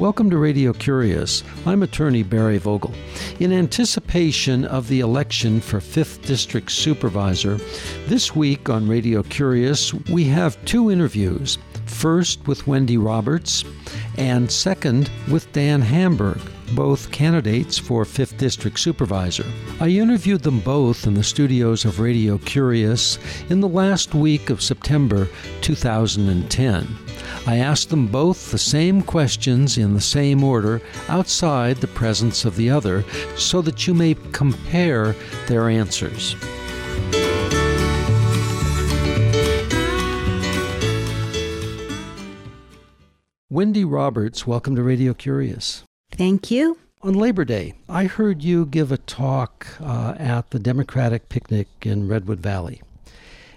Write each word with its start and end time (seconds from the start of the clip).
Welcome 0.00 0.30
to 0.30 0.38
Radio 0.38 0.72
Curious. 0.72 1.44
I'm 1.66 1.82
attorney 1.82 2.22
Barry 2.22 2.56
Vogel. 2.56 2.94
In 3.38 3.52
anticipation 3.52 4.64
of 4.64 4.88
the 4.88 5.00
election 5.00 5.60
for 5.60 5.78
5th 5.78 6.24
District 6.24 6.72
Supervisor, 6.72 7.56
this 8.06 8.34
week 8.34 8.70
on 8.70 8.88
Radio 8.88 9.22
Curious, 9.22 9.92
we 10.08 10.24
have 10.24 10.64
two 10.64 10.90
interviews. 10.90 11.58
First 11.84 12.48
with 12.48 12.66
Wendy 12.66 12.96
Roberts, 12.96 13.62
and 14.16 14.50
second 14.50 15.10
with 15.30 15.52
Dan 15.52 15.82
Hamburg, 15.82 16.40
both 16.74 17.12
candidates 17.12 17.76
for 17.76 18.06
5th 18.06 18.38
District 18.38 18.78
Supervisor. 18.78 19.44
I 19.80 19.88
interviewed 19.88 20.40
them 20.40 20.60
both 20.60 21.06
in 21.06 21.12
the 21.12 21.22
studios 21.22 21.84
of 21.84 22.00
Radio 22.00 22.38
Curious 22.38 23.18
in 23.50 23.60
the 23.60 23.68
last 23.68 24.14
week 24.14 24.48
of 24.48 24.62
September 24.62 25.28
2010. 25.60 27.09
I 27.46 27.56
asked 27.56 27.88
them 27.88 28.06
both 28.06 28.50
the 28.50 28.58
same 28.58 29.02
questions 29.02 29.78
in 29.78 29.94
the 29.94 30.00
same 30.00 30.44
order 30.44 30.82
outside 31.08 31.78
the 31.78 31.86
presence 31.86 32.44
of 32.44 32.56
the 32.56 32.70
other 32.70 33.04
so 33.36 33.62
that 33.62 33.86
you 33.86 33.94
may 33.94 34.14
compare 34.32 35.14
their 35.48 35.68
answers. 35.68 36.36
Wendy 43.48 43.84
Roberts, 43.84 44.46
welcome 44.46 44.76
to 44.76 44.82
Radio 44.82 45.12
Curious. 45.12 45.82
Thank 46.12 46.50
you. 46.50 46.78
On 47.02 47.14
Labor 47.14 47.46
Day, 47.46 47.72
I 47.88 48.04
heard 48.04 48.42
you 48.42 48.66
give 48.66 48.92
a 48.92 48.98
talk 48.98 49.66
uh, 49.80 50.14
at 50.18 50.50
the 50.50 50.58
Democratic 50.58 51.30
picnic 51.30 51.66
in 51.82 52.06
Redwood 52.06 52.40
Valley 52.40 52.82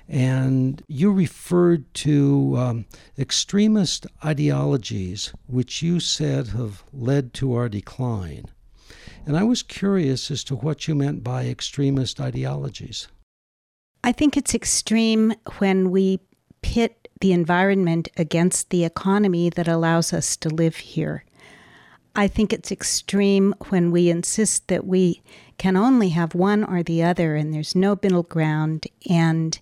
and 0.07 0.83
you 0.87 1.11
referred 1.11 1.91
to 1.93 2.55
um, 2.57 2.85
extremist 3.17 4.05
ideologies 4.23 5.33
which 5.47 5.81
you 5.81 5.99
said 5.99 6.47
have 6.49 6.83
led 6.91 7.33
to 7.33 7.53
our 7.53 7.69
decline. 7.69 8.45
And 9.25 9.37
I 9.37 9.43
was 9.43 9.63
curious 9.63 10.29
as 10.29 10.43
to 10.45 10.55
what 10.55 10.87
you 10.87 10.95
meant 10.95 11.23
by 11.23 11.45
extremist 11.45 12.19
ideologies. 12.19 13.07
I 14.03 14.11
think 14.11 14.35
it's 14.35 14.53
extreme 14.53 15.33
when 15.59 15.91
we 15.91 16.19
pit 16.61 17.07
the 17.21 17.31
environment 17.31 18.09
against 18.17 18.69
the 18.69 18.83
economy 18.83 19.49
that 19.51 19.67
allows 19.67 20.11
us 20.11 20.35
to 20.37 20.49
live 20.49 20.75
here. 20.75 21.23
I 22.15 22.27
think 22.27 22.51
it's 22.51 22.71
extreme 22.71 23.55
when 23.69 23.91
we 23.91 24.09
insist 24.09 24.67
that 24.67 24.85
we 24.85 25.21
can 25.57 25.77
only 25.77 26.09
have 26.09 26.35
one 26.35 26.63
or 26.63 26.83
the 26.83 27.01
other 27.01 27.35
and 27.35 27.53
there's 27.53 27.75
no 27.75 27.97
middle 28.01 28.23
ground 28.23 28.85
and 29.09 29.57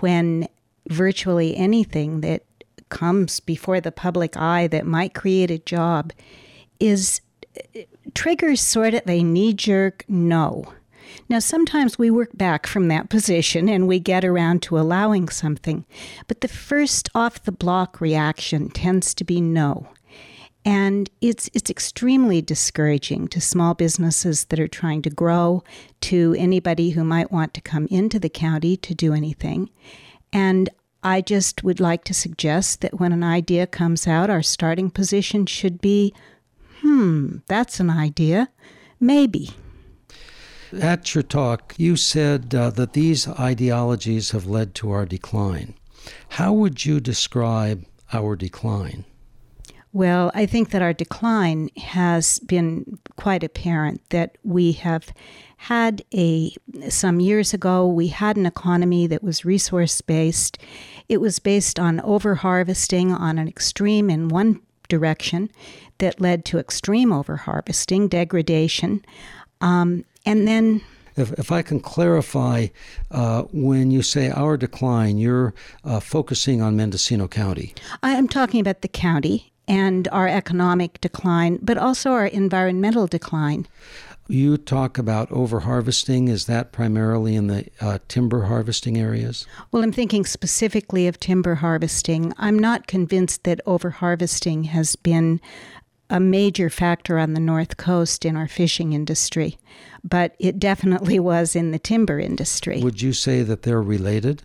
when 0.00 0.48
virtually 0.88 1.56
anything 1.56 2.20
that 2.22 2.42
comes 2.88 3.40
before 3.40 3.80
the 3.80 3.92
public 3.92 4.36
eye 4.36 4.66
that 4.68 4.86
might 4.86 5.14
create 5.14 5.50
a 5.50 5.58
job 5.58 6.12
is 6.80 7.20
uh, 7.76 7.80
triggers 8.14 8.60
sort 8.60 8.94
of 8.94 9.02
a 9.06 9.22
knee 9.22 9.52
jerk 9.52 10.04
no. 10.08 10.72
Now, 11.28 11.38
sometimes 11.38 11.98
we 11.98 12.10
work 12.10 12.30
back 12.34 12.66
from 12.66 12.88
that 12.88 13.08
position 13.10 13.68
and 13.68 13.86
we 13.86 13.98
get 13.98 14.24
around 14.24 14.62
to 14.62 14.78
allowing 14.78 15.28
something, 15.28 15.84
but 16.26 16.40
the 16.40 16.48
first 16.48 17.08
off 17.14 17.42
the 17.42 17.52
block 17.52 18.00
reaction 18.00 18.70
tends 18.70 19.14
to 19.14 19.24
be 19.24 19.40
no. 19.40 19.88
And 20.68 21.08
it's, 21.22 21.48
it's 21.54 21.70
extremely 21.70 22.42
discouraging 22.42 23.28
to 23.28 23.40
small 23.40 23.72
businesses 23.72 24.44
that 24.44 24.60
are 24.60 24.68
trying 24.68 25.00
to 25.00 25.08
grow, 25.08 25.64
to 26.02 26.36
anybody 26.38 26.90
who 26.90 27.04
might 27.04 27.32
want 27.32 27.54
to 27.54 27.62
come 27.62 27.86
into 27.90 28.18
the 28.18 28.28
county 28.28 28.76
to 28.76 28.94
do 28.94 29.14
anything. 29.14 29.70
And 30.30 30.68
I 31.02 31.22
just 31.22 31.64
would 31.64 31.80
like 31.80 32.04
to 32.04 32.12
suggest 32.12 32.82
that 32.82 33.00
when 33.00 33.14
an 33.14 33.24
idea 33.24 33.66
comes 33.66 34.06
out, 34.06 34.28
our 34.28 34.42
starting 34.42 34.90
position 34.90 35.46
should 35.46 35.80
be 35.80 36.12
hmm, 36.82 37.38
that's 37.46 37.80
an 37.80 37.88
idea. 37.88 38.50
Maybe. 39.00 39.48
At 40.78 41.14
your 41.14 41.22
talk, 41.22 41.74
you 41.78 41.96
said 41.96 42.54
uh, 42.54 42.68
that 42.72 42.92
these 42.92 43.26
ideologies 43.26 44.32
have 44.32 44.44
led 44.44 44.74
to 44.74 44.90
our 44.90 45.06
decline. 45.06 45.76
How 46.28 46.52
would 46.52 46.84
you 46.84 47.00
describe 47.00 47.86
our 48.12 48.36
decline? 48.36 49.06
Well, 49.92 50.30
I 50.34 50.46
think 50.46 50.70
that 50.70 50.82
our 50.82 50.92
decline 50.92 51.70
has 51.76 52.38
been 52.40 52.98
quite 53.16 53.42
apparent 53.42 54.02
that 54.10 54.36
we 54.44 54.72
have 54.72 55.12
had 55.56 56.02
a 56.14 56.54
some 56.88 57.20
years 57.20 57.52
ago 57.52 57.86
we 57.86 58.08
had 58.08 58.36
an 58.36 58.46
economy 58.46 59.06
that 59.06 59.24
was 59.24 59.44
resource 59.44 60.00
based. 60.00 60.58
It 61.08 61.20
was 61.20 61.38
based 61.38 61.80
on 61.80 62.00
overharvesting 62.00 63.18
on 63.18 63.38
an 63.38 63.48
extreme 63.48 64.10
in 64.10 64.28
one 64.28 64.60
direction 64.88 65.50
that 65.98 66.20
led 66.20 66.44
to 66.44 66.58
extreme 66.58 67.10
overharvesting, 67.10 68.08
degradation, 68.08 69.04
um, 69.60 70.04
and 70.24 70.46
then 70.46 70.82
if, 71.16 71.32
if 71.32 71.50
I 71.50 71.62
can 71.62 71.80
clarify, 71.80 72.68
uh, 73.10 73.42
when 73.52 73.90
you 73.90 74.02
say 74.02 74.30
our 74.30 74.56
decline, 74.56 75.18
you're 75.18 75.52
uh, 75.82 75.98
focusing 75.98 76.62
on 76.62 76.76
Mendocino 76.76 77.26
County. 77.26 77.74
I 78.04 78.12
am 78.12 78.28
talking 78.28 78.60
about 78.60 78.82
the 78.82 78.88
county 78.88 79.52
and 79.68 80.08
our 80.08 80.26
economic 80.26 81.00
decline, 81.00 81.58
but 81.62 81.78
also 81.78 82.10
our 82.10 82.26
environmental 82.26 83.06
decline. 83.06 83.68
You 84.30 84.58
talk 84.58 84.98
about 84.98 85.30
overharvesting. 85.30 86.28
Is 86.28 86.46
that 86.46 86.72
primarily 86.72 87.34
in 87.34 87.46
the 87.46 87.66
uh, 87.80 87.98
timber 88.08 88.44
harvesting 88.44 88.98
areas? 88.98 89.46
Well, 89.72 89.82
I'm 89.82 89.92
thinking 89.92 90.26
specifically 90.26 91.06
of 91.06 91.18
timber 91.18 91.56
harvesting. 91.56 92.34
I'm 92.36 92.58
not 92.58 92.86
convinced 92.86 93.44
that 93.44 93.64
overharvesting 93.64 94.66
has 94.66 94.96
been 94.96 95.40
a 96.10 96.20
major 96.20 96.70
factor 96.70 97.18
on 97.18 97.34
the 97.34 97.40
North 97.40 97.76
Coast 97.76 98.24
in 98.24 98.36
our 98.36 98.48
fishing 98.48 98.92
industry, 98.92 99.58
but 100.04 100.34
it 100.38 100.58
definitely 100.58 101.18
was 101.18 101.54
in 101.54 101.70
the 101.70 101.78
timber 101.78 102.18
industry. 102.18 102.82
Would 102.82 103.02
you 103.02 103.12
say 103.12 103.42
that 103.42 103.62
they're 103.62 103.82
related? 103.82 104.42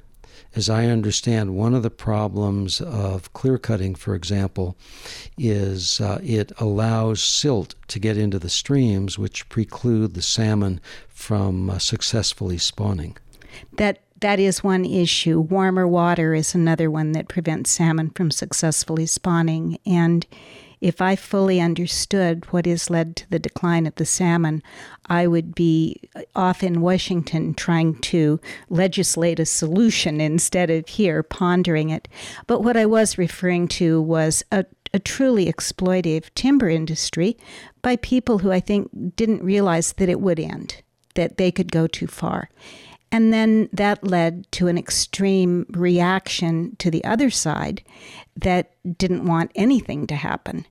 As 0.55 0.69
I 0.69 0.85
understand, 0.85 1.55
one 1.55 1.73
of 1.73 1.83
the 1.83 1.89
problems 1.89 2.79
of 2.81 3.33
clear 3.33 3.57
cutting, 3.57 3.95
for 3.95 4.13
example, 4.15 4.77
is 5.37 5.99
uh, 5.99 6.19
it 6.23 6.51
allows 6.59 7.23
silt 7.23 7.75
to 7.87 7.99
get 7.99 8.17
into 8.17 8.39
the 8.39 8.49
streams, 8.49 9.17
which 9.17 9.49
preclude 9.49 10.13
the 10.13 10.21
salmon 10.21 10.79
from 11.09 11.69
uh, 11.69 11.79
successfully 11.79 12.57
spawning. 12.57 13.17
That 13.77 13.99
that 14.19 14.39
is 14.39 14.63
one 14.63 14.85
issue. 14.85 15.39
Warmer 15.39 15.87
water 15.87 16.33
is 16.33 16.55
another 16.55 16.89
one 16.89 17.11
that 17.11 17.27
prevents 17.27 17.71
salmon 17.71 18.11
from 18.11 18.31
successfully 18.31 19.05
spawning, 19.05 19.79
and 19.85 20.25
if 20.83 21.01
I 21.01 21.15
fully 21.15 21.61
understood 21.61 22.43
what 22.51 22.65
has 22.65 22.89
led 22.89 23.15
to 23.15 23.29
the 23.29 23.39
decline 23.39 23.87
of 23.87 23.95
the 23.95 24.05
salmon, 24.05 24.61
I 25.05 25.27
would 25.27 25.55
be 25.55 26.01
off 26.35 26.61
in 26.61 26.81
Washington 26.81 27.53
trying 27.53 27.99
to 27.99 28.41
legislate 28.69 29.39
a 29.39 29.45
solution 29.45 30.19
instead 30.19 30.69
of 30.69 30.89
here 30.89 31.23
pondering 31.23 31.89
it. 31.89 32.09
But 32.47 32.63
what 32.63 32.75
I 32.75 32.85
was 32.85 33.17
referring 33.17 33.69
to 33.69 34.01
was 34.01 34.43
a 34.51 34.65
a 34.95 34.99
truly 34.99 35.51
exploitive 35.51 36.25
timber 36.35 36.69
industry 36.69 37.35
by 37.81 37.95
people 37.95 38.37
who 38.37 38.51
I 38.51 38.59
think 38.59 39.15
didn't 39.15 39.43
realize 39.43 39.93
that 39.93 40.07
it 40.07 40.21
would 40.21 40.39
end, 40.39 40.83
that 41.15 41.37
they 41.37 41.51
could 41.51 41.71
go 41.71 41.87
too 41.87 42.05
far. 42.05 42.51
And 43.11 43.33
then 43.33 43.69
that 43.73 44.03
led 44.03 44.51
to 44.51 44.67
an 44.67 44.77
extreme 44.77 45.65
reaction 45.69 46.75
to 46.77 46.91
the 46.91 47.03
other 47.03 47.31
side 47.31 47.81
that 48.35 48.71
didn't 48.97 49.25
want 49.25 49.51
anything 49.55 50.05
to 50.07 50.15
happen. 50.15 50.65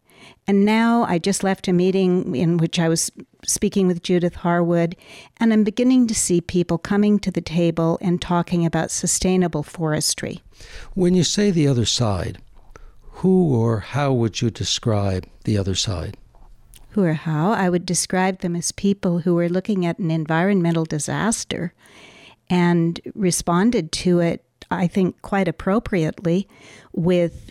And 0.46 0.64
now 0.64 1.04
I 1.04 1.18
just 1.18 1.44
left 1.44 1.68
a 1.68 1.72
meeting 1.72 2.34
in 2.34 2.56
which 2.56 2.78
I 2.78 2.88
was 2.88 3.10
speaking 3.44 3.86
with 3.86 4.02
Judith 4.02 4.36
Harwood, 4.36 4.96
and 5.38 5.52
I'm 5.52 5.64
beginning 5.64 6.06
to 6.08 6.14
see 6.14 6.40
people 6.40 6.78
coming 6.78 7.18
to 7.20 7.30
the 7.30 7.40
table 7.40 7.98
and 8.00 8.20
talking 8.20 8.66
about 8.66 8.90
sustainable 8.90 9.62
forestry. 9.62 10.42
When 10.94 11.14
you 11.14 11.24
say 11.24 11.50
the 11.50 11.68
other 11.68 11.86
side, 11.86 12.38
who 13.22 13.54
or 13.54 13.80
how 13.80 14.12
would 14.12 14.40
you 14.40 14.50
describe 14.50 15.26
the 15.44 15.56
other 15.58 15.74
side? 15.74 16.16
Who 16.90 17.04
or 17.04 17.14
how? 17.14 17.52
I 17.52 17.68
would 17.68 17.86
describe 17.86 18.40
them 18.40 18.54
as 18.54 18.72
people 18.72 19.20
who 19.20 19.38
are 19.38 19.48
looking 19.48 19.86
at 19.86 19.98
an 19.98 20.10
environmental 20.10 20.84
disaster 20.84 21.72
and 22.50 23.00
responded 23.14 23.92
to 23.92 24.20
it, 24.20 24.44
I 24.70 24.86
think, 24.86 25.22
quite 25.22 25.48
appropriately 25.48 26.48
with 26.92 27.50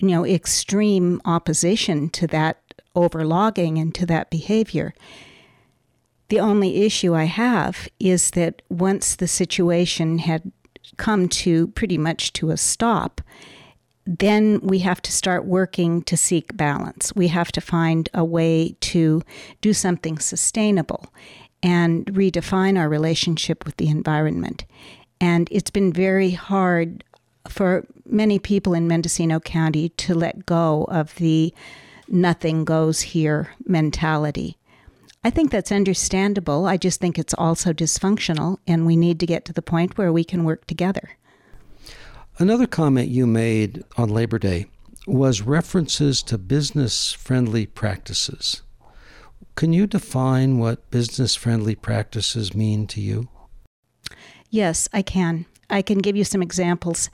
you 0.00 0.08
know, 0.08 0.24
extreme 0.24 1.20
opposition 1.24 2.08
to 2.10 2.26
that 2.28 2.58
overlogging 2.94 3.78
and 3.78 3.94
to 3.94 4.06
that 4.06 4.30
behavior. 4.30 4.94
The 6.28 6.40
only 6.40 6.82
issue 6.84 7.14
I 7.14 7.24
have 7.24 7.88
is 7.98 8.30
that 8.32 8.62
once 8.68 9.16
the 9.16 9.28
situation 9.28 10.18
had 10.18 10.50
come 10.96 11.28
to 11.28 11.68
pretty 11.68 11.98
much 11.98 12.32
to 12.34 12.50
a 12.50 12.56
stop, 12.56 13.20
then 14.06 14.60
we 14.62 14.78
have 14.80 15.02
to 15.02 15.12
start 15.12 15.44
working 15.44 16.02
to 16.02 16.16
seek 16.16 16.56
balance. 16.56 17.14
We 17.14 17.28
have 17.28 17.52
to 17.52 17.60
find 17.60 18.08
a 18.14 18.24
way 18.24 18.76
to 18.80 19.22
do 19.60 19.72
something 19.72 20.18
sustainable 20.18 21.12
and 21.62 22.06
redefine 22.06 22.78
our 22.78 22.88
relationship 22.88 23.66
with 23.66 23.76
the 23.76 23.88
environment. 23.88 24.64
And 25.20 25.48
it's 25.52 25.70
been 25.70 25.92
very 25.92 26.30
hard 26.30 27.04
for 27.48 27.86
many 28.04 28.38
people 28.38 28.74
in 28.74 28.88
Mendocino 28.88 29.40
County 29.40 29.88
to 29.90 30.14
let 30.14 30.46
go 30.46 30.84
of 30.84 31.14
the 31.16 31.54
nothing 32.08 32.64
goes 32.64 33.00
here 33.00 33.54
mentality. 33.66 34.58
I 35.22 35.30
think 35.30 35.50
that's 35.50 35.70
understandable. 35.70 36.66
I 36.66 36.76
just 36.76 37.00
think 37.00 37.18
it's 37.18 37.34
also 37.34 37.72
dysfunctional, 37.72 38.58
and 38.66 38.86
we 38.86 38.96
need 38.96 39.20
to 39.20 39.26
get 39.26 39.44
to 39.44 39.52
the 39.52 39.62
point 39.62 39.98
where 39.98 40.12
we 40.12 40.24
can 40.24 40.44
work 40.44 40.66
together. 40.66 41.10
Another 42.38 42.66
comment 42.66 43.08
you 43.08 43.26
made 43.26 43.84
on 43.98 44.08
Labor 44.08 44.38
Day 44.38 44.66
was 45.06 45.42
references 45.42 46.22
to 46.22 46.38
business 46.38 47.12
friendly 47.12 47.66
practices. 47.66 48.62
Can 49.56 49.74
you 49.74 49.86
define 49.86 50.58
what 50.58 50.90
business 50.90 51.34
friendly 51.34 51.74
practices 51.74 52.54
mean 52.54 52.86
to 52.86 53.00
you? 53.00 53.28
Yes, 54.50 54.88
I 54.92 55.02
can. 55.02 55.46
I 55.70 55.82
can 55.82 55.98
give 55.98 56.16
you 56.16 56.24
some 56.24 56.42
examples. 56.42 57.08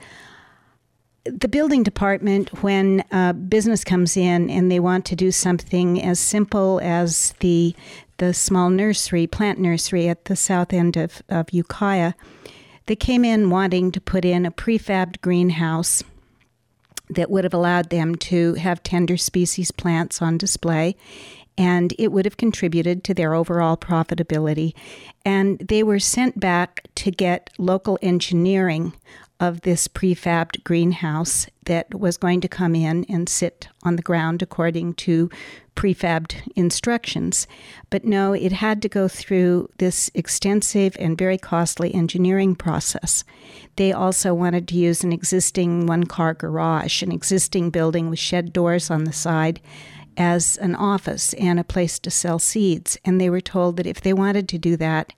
The 1.25 1.47
building 1.47 1.83
department, 1.83 2.63
when 2.63 3.03
a 3.11 3.33
business 3.33 3.83
comes 3.83 4.17
in 4.17 4.49
and 4.49 4.71
they 4.71 4.79
want 4.79 5.05
to 5.05 5.15
do 5.15 5.31
something 5.31 6.01
as 6.01 6.19
simple 6.19 6.79
as 6.83 7.33
the 7.39 7.75
the 8.17 8.33
small 8.33 8.71
nursery, 8.71 9.27
plant 9.27 9.59
nursery 9.59 10.07
at 10.07 10.25
the 10.25 10.35
south 10.35 10.73
end 10.73 10.97
of, 10.97 11.21
of 11.29 11.51
Ukiah, 11.51 12.13
they 12.87 12.95
came 12.95 13.23
in 13.23 13.51
wanting 13.51 13.91
to 13.91 14.01
put 14.01 14.25
in 14.25 14.43
a 14.43 14.49
prefabbed 14.49 15.21
greenhouse 15.21 16.03
that 17.11 17.29
would 17.29 17.43
have 17.43 17.53
allowed 17.53 17.91
them 17.91 18.15
to 18.15 18.55
have 18.55 18.81
tender 18.81 19.17
species 19.17 19.71
plants 19.71 20.19
on 20.19 20.35
display 20.37 20.95
and 21.57 21.93
it 21.97 22.11
would 22.11 22.25
have 22.25 22.37
contributed 22.37 23.03
to 23.03 23.13
their 23.13 23.33
overall 23.33 23.77
profitability. 23.77 24.73
And 25.25 25.59
they 25.59 25.83
were 25.83 25.99
sent 25.99 26.39
back 26.39 26.87
to 26.95 27.11
get 27.11 27.49
local 27.57 27.97
engineering 28.01 28.93
of 29.39 29.61
this 29.61 29.87
prefabbed 29.87 30.63
greenhouse 30.63 31.47
that 31.65 31.93
was 31.93 32.17
going 32.17 32.41
to 32.41 32.47
come 32.47 32.73
in 32.73 33.05
and 33.07 33.29
sit 33.29 33.67
on 33.83 33.95
the 33.95 34.01
ground 34.01 34.41
according 34.41 34.95
to 34.95 35.29
prefabbed 35.75 36.35
instructions. 36.55 37.45
But 37.91 38.03
no, 38.03 38.33
it 38.33 38.51
had 38.51 38.81
to 38.81 38.89
go 38.89 39.07
through 39.07 39.69
this 39.77 40.09
extensive 40.15 40.97
and 40.99 41.15
very 41.17 41.37
costly 41.37 41.93
engineering 41.93 42.55
process. 42.55 43.23
They 43.75 43.91
also 43.91 44.33
wanted 44.33 44.67
to 44.69 44.75
use 44.75 45.03
an 45.03 45.13
existing 45.13 45.85
one 45.85 46.05
car 46.05 46.33
garage, 46.33 47.03
an 47.03 47.11
existing 47.11 47.69
building 47.69 48.09
with 48.09 48.17
shed 48.17 48.53
doors 48.53 48.89
on 48.89 49.03
the 49.03 49.13
side 49.13 49.59
as 50.17 50.57
an 50.57 50.75
office 50.75 51.33
and 51.33 51.59
a 51.59 51.63
place 51.63 51.99
to 51.99 52.11
sell 52.11 52.39
seeds. 52.39 52.97
And 53.05 53.21
they 53.21 53.29
were 53.29 53.41
told 53.41 53.77
that 53.77 53.87
if 53.87 54.01
they 54.01 54.13
wanted 54.13 54.49
to 54.49 54.57
do 54.57 54.75
that, 54.77 55.13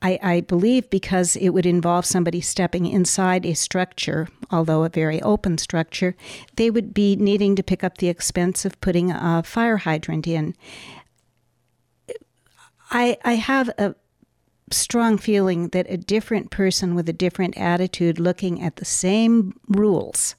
I, 0.00 0.18
I, 0.22 0.40
believe 0.42 0.88
because 0.90 1.34
it 1.34 1.48
would 1.48 1.66
involve 1.66 2.06
somebody 2.06 2.40
stepping 2.40 2.86
inside 2.86 3.44
a 3.44 3.54
structure, 3.54 4.28
although 4.48 4.84
a 4.84 4.88
very 4.88 5.20
open 5.22 5.58
structure, 5.58 6.14
they 6.54 6.70
would 6.70 6.94
be 6.94 7.16
needing 7.16 7.56
to 7.56 7.64
pick 7.64 7.82
up 7.82 7.98
the 7.98 8.08
expense 8.08 8.64
of 8.64 8.80
putting 8.80 9.10
a 9.10 9.42
fire 9.44 9.78
hydrant 9.78 10.28
in. 10.28 10.54
I, 12.92 13.18
I 13.24 13.34
have 13.34 13.70
a 13.76 13.96
strong 14.70 15.18
feeling 15.18 15.68
that 15.70 15.90
a 15.90 15.96
different 15.96 16.50
person 16.50 16.94
with 16.94 17.08
a 17.08 17.12
different 17.12 17.58
attitude 17.58 18.20
looking 18.20 18.62
at 18.62 18.76
the 18.76 18.84
same 18.84 19.58
rules 19.66 20.36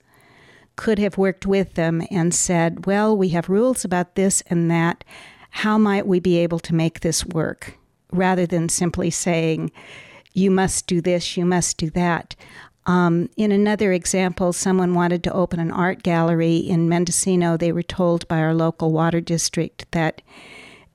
could 0.79 0.97
have 0.97 1.17
worked 1.17 1.45
with 1.45 1.73
them 1.73 2.01
and 2.09 2.33
said, 2.33 2.85
well, 2.85 3.15
we 3.15 3.27
have 3.27 3.49
rules 3.49 3.83
about 3.83 4.15
this 4.15 4.41
and 4.49 4.71
that. 4.71 5.03
How 5.49 5.77
might 5.77 6.07
we 6.07 6.21
be 6.21 6.37
able 6.37 6.59
to 6.59 6.73
make 6.73 7.01
this 7.01 7.25
work? 7.25 7.77
Rather 8.13 8.45
than 8.45 8.69
simply 8.69 9.09
saying, 9.09 9.73
you 10.31 10.49
must 10.49 10.87
do 10.87 11.01
this, 11.01 11.35
you 11.35 11.45
must 11.45 11.75
do 11.75 11.89
that. 11.89 12.33
Um, 12.85 13.29
in 13.35 13.51
another 13.51 13.91
example, 13.91 14.53
someone 14.53 14.95
wanted 14.95 15.21
to 15.25 15.33
open 15.33 15.59
an 15.59 15.69
art 15.69 16.01
gallery 16.01 16.55
in 16.55 16.87
Mendocino. 16.87 17.57
They 17.57 17.73
were 17.73 17.83
told 17.83 18.25
by 18.29 18.39
our 18.39 18.53
local 18.53 18.93
water 18.93 19.19
district 19.19 19.85
that 19.91 20.21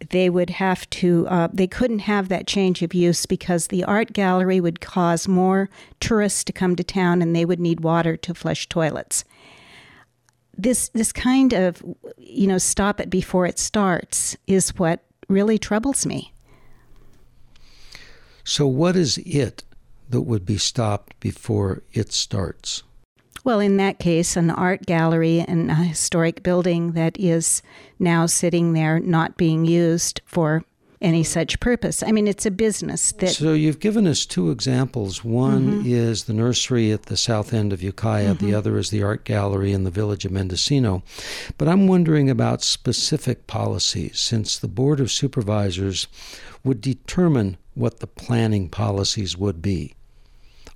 they 0.08 0.30
would 0.30 0.48
have 0.48 0.88
to, 0.90 1.26
uh, 1.28 1.48
they 1.52 1.66
couldn't 1.66 1.98
have 1.98 2.30
that 2.30 2.46
change 2.46 2.80
of 2.80 2.94
use 2.94 3.26
because 3.26 3.66
the 3.66 3.84
art 3.84 4.14
gallery 4.14 4.60
would 4.60 4.80
cause 4.80 5.28
more 5.28 5.68
tourists 6.00 6.42
to 6.44 6.54
come 6.54 6.74
to 6.74 6.82
town 6.82 7.20
and 7.20 7.36
they 7.36 7.44
would 7.44 7.60
need 7.60 7.80
water 7.80 8.16
to 8.16 8.32
flush 8.32 8.66
toilets 8.66 9.26
this 10.56 10.88
this 10.90 11.12
kind 11.12 11.52
of 11.52 11.82
you 12.18 12.46
know 12.46 12.58
stop 12.58 13.00
it 13.00 13.10
before 13.10 13.46
it 13.46 13.58
starts 13.58 14.36
is 14.46 14.70
what 14.78 15.00
really 15.28 15.58
troubles 15.58 16.06
me. 16.06 16.32
So 18.44 18.66
what 18.66 18.96
is 18.96 19.18
it 19.18 19.64
that 20.10 20.22
would 20.22 20.44
be 20.44 20.58
stopped 20.58 21.18
before 21.20 21.82
it 21.92 22.12
starts? 22.12 22.82
Well, 23.42 23.60
in 23.60 23.76
that 23.76 23.98
case, 23.98 24.36
an 24.36 24.50
art 24.50 24.86
gallery 24.86 25.40
and 25.40 25.70
a 25.70 25.74
historic 25.74 26.42
building 26.42 26.92
that 26.92 27.18
is 27.18 27.62
now 27.98 28.24
sitting 28.26 28.72
there 28.72 29.00
not 29.00 29.36
being 29.36 29.66
used 29.66 30.22
for 30.24 30.64
any 31.00 31.22
such 31.22 31.60
purpose. 31.60 32.02
I 32.02 32.12
mean, 32.12 32.26
it's 32.26 32.46
a 32.46 32.50
business 32.50 33.12
that. 33.12 33.30
So 33.30 33.52
you've 33.52 33.80
given 33.80 34.06
us 34.06 34.26
two 34.26 34.50
examples. 34.50 35.24
One 35.24 35.82
mm-hmm. 35.82 35.86
is 35.86 36.24
the 36.24 36.32
nursery 36.32 36.92
at 36.92 37.04
the 37.04 37.16
south 37.16 37.52
end 37.52 37.72
of 37.72 37.82
Ukiah, 37.82 38.34
mm-hmm. 38.34 38.46
the 38.46 38.54
other 38.54 38.78
is 38.78 38.90
the 38.90 39.02
art 39.02 39.24
gallery 39.24 39.72
in 39.72 39.84
the 39.84 39.90
village 39.90 40.24
of 40.24 40.32
Mendocino. 40.32 41.02
But 41.58 41.68
I'm 41.68 41.86
wondering 41.86 42.30
about 42.30 42.62
specific 42.62 43.46
policies, 43.46 44.18
since 44.18 44.58
the 44.58 44.68
Board 44.68 45.00
of 45.00 45.10
Supervisors 45.10 46.06
would 46.62 46.80
determine 46.80 47.56
what 47.74 48.00
the 48.00 48.06
planning 48.06 48.68
policies 48.68 49.36
would 49.36 49.60
be. 49.60 49.94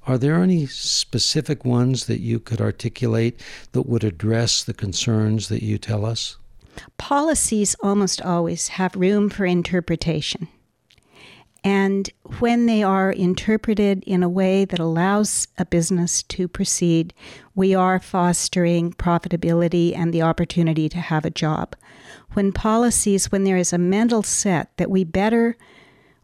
Are 0.06 0.18
there 0.18 0.42
any 0.42 0.66
specific 0.66 1.64
ones 1.64 2.06
that 2.06 2.20
you 2.20 2.40
could 2.40 2.60
articulate 2.60 3.38
that 3.72 3.82
would 3.82 4.04
address 4.04 4.62
the 4.62 4.72
concerns 4.72 5.48
that 5.48 5.62
you 5.62 5.76
tell 5.76 6.06
us? 6.06 6.38
Policies 6.96 7.76
almost 7.82 8.22
always 8.22 8.68
have 8.68 8.94
room 8.96 9.30
for 9.30 9.44
interpretation. 9.46 10.48
And 11.64 12.08
when 12.38 12.66
they 12.66 12.82
are 12.82 13.10
interpreted 13.10 14.04
in 14.06 14.22
a 14.22 14.28
way 14.28 14.64
that 14.64 14.78
allows 14.78 15.48
a 15.58 15.64
business 15.64 16.22
to 16.24 16.46
proceed, 16.46 17.12
we 17.54 17.74
are 17.74 17.98
fostering 17.98 18.92
profitability 18.92 19.96
and 19.96 20.14
the 20.14 20.22
opportunity 20.22 20.88
to 20.88 20.98
have 20.98 21.24
a 21.24 21.30
job. 21.30 21.74
When 22.32 22.52
policies, 22.52 23.32
when 23.32 23.44
there 23.44 23.56
is 23.56 23.72
a 23.72 23.78
mental 23.78 24.22
set 24.22 24.76
that 24.76 24.90
we 24.90 25.02
better, 25.02 25.56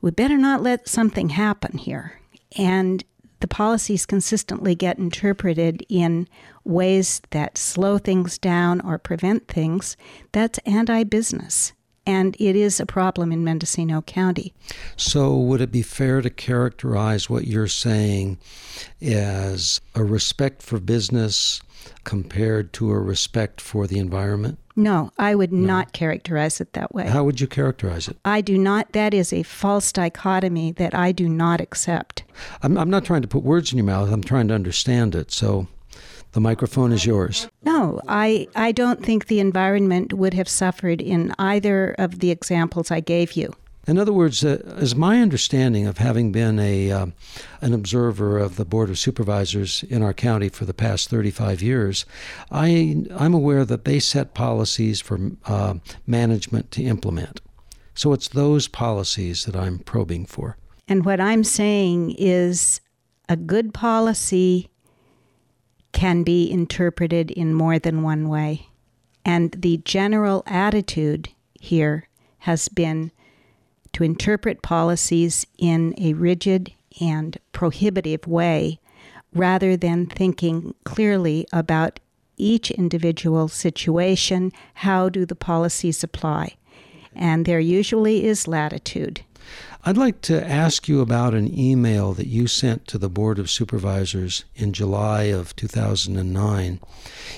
we 0.01 0.13
better 0.13 0.39
not 0.39 0.63
let 0.63 0.89
something 0.89 1.31
happen 1.31 1.79
here, 1.79 2.21
and 2.57 3.03
the 3.45 3.49
policies 3.49 4.07
consistently 4.07 4.75
get 4.75 4.97
interpreted 4.97 5.85
in 5.91 6.27
ways 6.65 7.21
that 7.29 7.59
slow 7.59 7.99
things 7.99 8.39
down 8.39 8.81
or 8.81 8.97
prevent 8.97 9.49
things, 9.49 9.99
that's 10.33 10.59
anti 10.61 11.05
business. 11.05 11.75
And 12.07 12.35
it 12.41 12.57
is 12.57 12.81
a 12.81 12.87
problem 12.87 13.33
in 13.33 13.45
Mendocino 13.45 14.01
County. 14.01 14.55
So, 14.97 15.37
would 15.37 15.61
it 15.61 15.71
be 15.71 15.83
fair 15.83 16.23
to 16.23 16.31
characterize 16.31 17.29
what 17.29 17.47
you're 17.47 17.67
saying 17.67 18.39
as 19.03 19.83
a 19.95 20.03
respect 20.03 20.63
for 20.63 20.81
business 20.81 21.61
compared 22.05 22.73
to 22.75 22.91
a 22.91 22.99
respect 22.99 23.61
for 23.61 23.87
the 23.87 23.99
environment? 23.99 24.59
No, 24.77 25.13
I 25.19 25.35
would 25.35 25.53
no. 25.53 25.67
not 25.67 25.93
characterize 25.93 26.61
it 26.61 26.73
that 26.73 26.95
way. 26.95 27.07
How 27.07 27.23
would 27.25 27.41
you 27.41 27.47
characterize 27.47 28.09
it? 28.09 28.17
I 28.25 28.41
do 28.41 28.59
not. 28.59 28.93
That 28.93 29.15
is 29.15 29.33
a 29.33 29.45
false 29.45 29.93
dichotomy 29.93 30.73
that 30.73 30.95
I 30.95 31.13
do 31.13 31.29
not 31.29 31.61
accept. 31.61 32.25
I'm, 32.63 32.77
I'm 32.77 32.91
not 32.91 33.05
trying 33.05 33.23
to 33.23 33.29
put 33.29 33.45
words 33.45 33.73
in 33.73 33.79
your 33.79 33.87
mouth. 33.87 34.11
I'm 34.13 34.25
trying 34.25 34.49
to 34.49 34.55
understand 34.55 35.15
it. 35.15 35.31
So 35.31 35.69
the 36.33 36.41
microphone 36.41 36.93
is 36.93 37.07
yours. 37.07 37.49
No, 37.63 38.01
I, 38.09 38.49
I 38.57 38.73
don't 38.73 39.05
think 39.05 39.27
the 39.27 39.39
environment 39.39 40.13
would 40.13 40.35
have 40.35 40.49
suffered 40.49 41.01
in 41.01 41.33
either 41.39 41.95
of 41.97 42.19
the 42.19 42.33
examples 42.33 42.91
I 42.91 42.99
gave 42.99 43.33
you. 43.33 43.55
In 43.87 43.99
other 43.99 44.13
words, 44.13 44.43
uh, 44.45 44.63
as 44.77 44.95
my 44.95 45.21
understanding 45.21 45.87
of 45.87 45.99
having 45.99 46.33
been 46.33 46.59
a 46.59 46.91
uh, 46.91 47.07
an 47.61 47.75
observer 47.75 48.39
of 48.39 48.57
the 48.57 48.65
Board 48.65 48.89
of 48.89 48.99
Supervisors 48.99 49.83
in 49.85 50.03
our 50.03 50.15
county 50.15 50.49
for 50.49 50.65
the 50.65 50.75
past 50.75 51.11
35 51.11 51.61
years, 51.61 52.07
I 52.51 53.05
I'm 53.17 53.35
aware 53.35 53.65
that 53.65 53.85
they 53.85 53.99
set 53.99 54.35
policies 54.35 55.01
for 55.01 55.33
uh, 55.45 55.75
management 56.07 56.71
to 56.73 56.83
implement. 56.83 57.41
So 57.95 58.13
it's 58.13 58.29
those 58.29 58.69
policies 58.69 59.45
that 59.45 59.55
I'm 59.55 59.79
probing 59.79 60.27
for. 60.27 60.57
And 60.89 61.05
what 61.05 61.21
I'm 61.21 61.45
saying 61.45 62.17
is 62.19 62.81
a 63.29 63.37
good 63.37 63.73
policy 63.73 64.69
can 65.93 66.23
be 66.25 66.51
interpreted 66.51 67.31
in 67.31 67.55
more 67.55 67.79
than 67.79 68.03
one 68.03 68.29
way. 68.29 68.69
And 69.25 69.53
the 69.53 69.79
general 69.79 70.43
attitude 70.47 71.31
here 71.61 72.09
has 72.41 72.69
been 72.69 73.13
to 73.95 74.05
interpret 74.05 74.63
policies 74.63 75.47
in 75.59 75.95
a 75.99 76.13
rigid 76.13 76.73
and 77.01 77.39
prohibitive 77.53 78.27
way 78.27 78.79
rather 79.33 79.77
than 79.77 80.07
thinking 80.07 80.75
clearly 80.85 81.47
about 81.53 81.99
each 82.37 82.71
individual 82.71 83.49
situation 83.49 84.53
how 84.75 85.09
do 85.09 85.25
the 85.25 85.35
policies 85.35 86.03
apply? 86.03 86.55
And 87.15 87.45
there 87.45 87.61
usually 87.61 88.25
is 88.25 88.49
latitude. 88.49 89.23
I'd 89.85 89.99
like 89.99 90.23
to 90.23 90.45
ask 90.45 90.89
you 90.89 91.01
about 91.01 91.35
an 91.35 91.57
email 91.57 92.15
that 92.15 92.27
you 92.27 92.47
sent 92.47 92.87
to 92.89 92.99
the 92.99 93.11
Board 93.11 93.39
of 93.39 93.51
Supervisors 93.51 94.45
in 94.55 94.73
July 94.73 95.25
of 95.25 95.55
2009, 95.55 96.81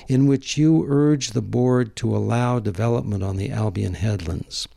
in 0.07 0.27
which 0.27 0.57
you 0.57 0.85
urged 0.87 1.33
the 1.33 1.41
board 1.41 1.95
to 1.97 2.15
allow 2.15 2.59
development 2.59 3.23
on 3.23 3.35
the 3.35 3.51
Albion 3.51 3.95
Headlands. 3.95 4.67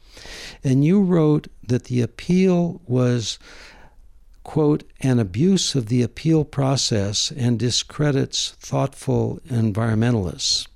And 0.63 0.85
you 0.85 1.03
wrote 1.03 1.49
that 1.67 1.85
the 1.85 2.03
appeal 2.03 2.81
was, 2.87 3.39
quote, 4.43 4.85
an 5.01 5.19
abuse 5.19 5.75
of 5.75 5.87
the 5.87 6.03
appeal 6.03 6.45
process 6.45 7.33
and 7.37 7.59
discredits 7.59 8.51
thoughtful 8.59 9.41
environmentalists. 9.49 10.67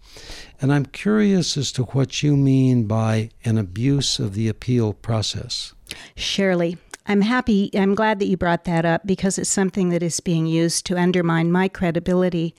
And 0.60 0.72
I'm 0.72 0.86
curious 0.86 1.56
as 1.56 1.72
to 1.72 1.82
what 1.82 2.22
you 2.22 2.36
mean 2.36 2.86
by 2.86 3.30
an 3.44 3.58
abuse 3.58 4.18
of 4.18 4.34
the 4.34 4.48
appeal 4.48 4.92
process. 4.92 5.74
Surely, 6.16 6.78
I'm 7.06 7.20
happy, 7.20 7.70
I'm 7.74 7.94
glad 7.94 8.18
that 8.20 8.26
you 8.26 8.36
brought 8.36 8.64
that 8.64 8.86
up 8.86 9.02
because 9.04 9.38
it's 9.38 9.50
something 9.50 9.90
that 9.90 10.02
is 10.02 10.20
being 10.20 10.46
used 10.46 10.86
to 10.86 10.98
undermine 10.98 11.52
my 11.52 11.68
credibility. 11.68 12.54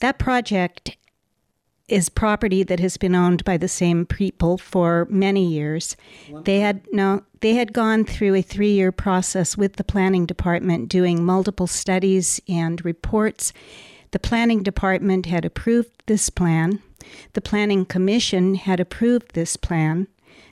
That 0.00 0.18
project 0.18 0.96
is 1.90 2.08
property 2.08 2.62
that 2.62 2.80
has 2.80 2.96
been 2.96 3.14
owned 3.14 3.44
by 3.44 3.56
the 3.56 3.68
same 3.68 4.06
people 4.06 4.58
for 4.58 5.06
many 5.10 5.46
years. 5.46 5.96
They 6.44 6.60
had 6.60 6.82
no 6.92 7.24
they 7.40 7.54
had 7.54 7.72
gone 7.72 8.04
through 8.04 8.34
a 8.34 8.42
3-year 8.42 8.92
process 8.92 9.56
with 9.56 9.76
the 9.76 9.84
planning 9.84 10.26
department 10.26 10.88
doing 10.90 11.24
multiple 11.24 11.66
studies 11.66 12.40
and 12.46 12.84
reports. 12.84 13.52
The 14.10 14.18
planning 14.18 14.62
department 14.62 15.26
had 15.26 15.44
approved 15.44 16.02
this 16.06 16.28
plan. 16.28 16.82
The 17.32 17.40
planning 17.40 17.86
commission 17.86 18.56
had 18.56 18.78
approved 18.78 19.32
this 19.32 19.56
plan 19.56 20.06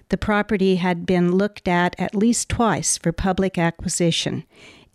the 0.09 0.17
property 0.17 0.77
had 0.77 1.05
been 1.05 1.33
looked 1.33 1.69
at 1.69 1.95
at 1.99 2.15
least 2.15 2.49
twice 2.49 2.97
for 2.97 3.13
public 3.13 3.59
acquisition. 3.59 4.45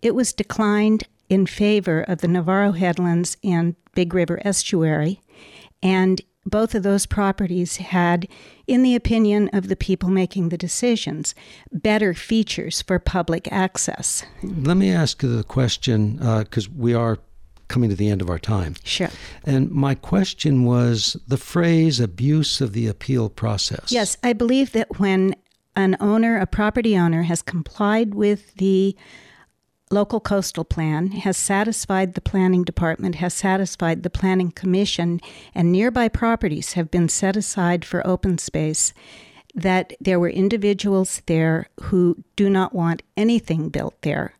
It 0.02 0.14
was 0.14 0.32
declined 0.32 1.04
in 1.28 1.46
favor 1.46 2.02
of 2.02 2.18
the 2.20 2.28
Navarro 2.28 2.72
Headlands 2.72 3.36
and 3.44 3.76
Big 3.94 4.12
River 4.12 4.40
Estuary, 4.44 5.20
and 5.82 6.20
both 6.46 6.74
of 6.74 6.82
those 6.82 7.06
properties 7.06 7.76
had, 7.76 8.28
in 8.66 8.82
the 8.82 8.94
opinion 8.94 9.48
of 9.52 9.68
the 9.68 9.76
people 9.76 10.08
making 10.08 10.48
the 10.48 10.58
decisions, 10.58 11.34
better 11.72 12.14
features 12.14 12.82
for 12.82 12.98
public 12.98 13.50
access. 13.50 14.24
Let 14.42 14.76
me 14.76 14.90
ask 14.90 15.22
you 15.22 15.34
the 15.34 15.44
question 15.44 16.16
because 16.16 16.66
uh, 16.68 16.72
we 16.76 16.94
are 16.94 17.18
coming 17.68 17.88
to 17.88 17.96
the 17.96 18.10
end 18.10 18.20
of 18.20 18.28
our 18.28 18.38
time. 18.38 18.76
Sure. 18.84 19.08
And 19.44 19.70
my 19.70 19.94
question 19.94 20.64
was 20.64 21.16
the 21.26 21.38
phrase 21.38 21.98
abuse 21.98 22.60
of 22.60 22.72
the 22.72 22.86
appeal 22.86 23.30
process. 23.30 23.90
Yes, 23.90 24.16
I 24.22 24.32
believe 24.32 24.72
that 24.72 24.98
when 24.98 25.34
an 25.76 25.96
owner, 25.98 26.38
a 26.38 26.46
property 26.46 26.96
owner, 26.96 27.22
has 27.22 27.42
complied 27.42 28.14
with 28.14 28.54
the 28.54 28.96
local 29.94 30.20
coastal 30.20 30.64
plan, 30.64 31.12
has 31.12 31.36
satisfied 31.36 32.14
the 32.14 32.20
planning 32.20 32.64
department, 32.64 33.14
has 33.16 33.32
satisfied 33.32 34.02
the 34.02 34.10
planning 34.10 34.50
commission, 34.50 35.20
and 35.54 35.72
nearby 35.72 36.08
properties 36.08 36.74
have 36.74 36.90
been 36.90 37.08
set 37.08 37.36
aside 37.36 37.84
for 37.84 38.06
open 38.06 38.36
space, 38.36 38.92
that 39.54 39.94
there 40.00 40.18
were 40.18 40.28
individuals 40.28 41.22
there 41.26 41.68
who 41.84 42.22
do 42.34 42.50
not 42.50 42.74
want 42.74 43.02
anything 43.16 43.68
built 43.68 43.94
there 44.02 44.34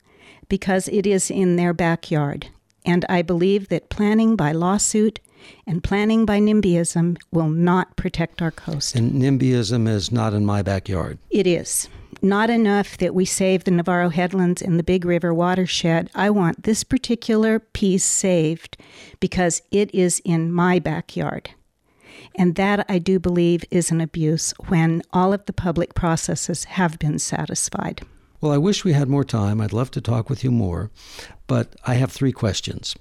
because 0.49 0.89
it 0.89 1.07
is 1.07 1.31
in 1.31 1.57
their 1.57 1.73
backyard. 1.73 2.49
And 2.85 3.07
I 3.09 3.23
believe 3.23 3.69
that 3.69 3.89
planning 3.89 4.37
by 4.37 4.53
lawsuit 4.53 5.21
and 5.67 5.83
planning 5.83 6.27
by 6.27 6.39
NIMBYism 6.41 7.17
will 7.31 7.49
not 7.49 7.97
protect 7.97 8.43
our 8.43 8.51
coast. 8.51 8.95
And 8.95 9.13
NIMBYism 9.13 9.89
is 9.89 10.11
not 10.11 10.35
in 10.35 10.45
my 10.45 10.63
backyard. 10.63 11.19
It 11.31 11.47
is. 11.47 11.89
Not 12.25 12.49
enough 12.49 12.97
that 12.97 13.14
we 13.14 13.26
save 13.26 13.64
the 13.64 13.71
Navarro 13.71 14.09
Headlands 14.09 14.62
and 14.62 14.78
the 14.78 14.83
Big 14.83 15.04
River 15.04 15.35
watershed. 15.35 16.09
I 16.14 16.31
want 16.31 16.62
this 16.62 16.83
particular 16.83 17.59
piece 17.59 18.02
saved 18.02 18.78
because 19.21 19.61
it 19.71 19.95
is 19.95 20.23
in 20.25 20.50
my 20.50 20.78
backyard. 20.78 21.50
And 22.35 22.54
that 22.54 22.87
I 22.88 22.99
do 22.99 23.19
believe 23.19 23.66
is 23.71 23.90
an 23.90 24.00
abuse 24.00 24.54
when 24.69 25.02
all 25.12 25.35
of 25.35 25.45
the 25.45 25.52
public 25.52 25.93
processes 25.95 26.64
have 26.64 26.99
been 26.99 27.19
satisfied. 27.19 28.07
Well, 28.40 28.52
I 28.52 28.59
wish 28.59 28.87
we 28.87 28.95
had 28.95 29.11
more 29.11 29.25
time. 29.25 29.61
I'd 29.61 29.75
love 29.75 29.90
to 29.90 30.00
talk 30.00 30.31
with 30.31 30.43
you 30.43 30.50
more, 30.50 30.90
but 31.47 31.76
I 31.87 31.97
have 31.97 32.11
three 32.11 32.33
questions. 32.33 32.97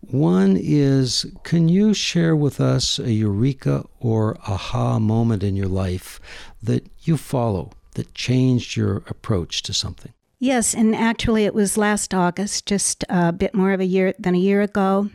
One 0.00 0.56
is 0.58 1.26
Can 1.42 1.68
you 1.68 1.92
share 1.92 2.34
with 2.34 2.58
us 2.58 2.98
a 2.98 3.12
eureka 3.12 3.84
or 4.00 4.38
aha 4.48 4.98
moment 4.98 5.42
in 5.42 5.56
your 5.56 5.68
life 5.68 6.18
that 6.62 6.86
you 7.02 7.18
follow 7.18 7.72
that 7.94 8.14
changed 8.14 8.76
your 8.76 8.96
approach 9.08 9.62
to 9.62 9.72
something? 9.72 10.12
Yes, 10.38 10.74
and 10.74 10.94
actually, 10.96 11.44
it 11.44 11.54
was 11.54 11.76
last 11.76 12.12
August, 12.12 12.66
just 12.66 13.04
a 13.08 13.32
bit 13.32 13.54
more 13.54 13.72
of 13.72 13.80
a 13.80 13.84
year 13.84 14.12
than 14.18 14.34
a 14.34 14.38
year 14.38 14.60
ago. 14.60 15.08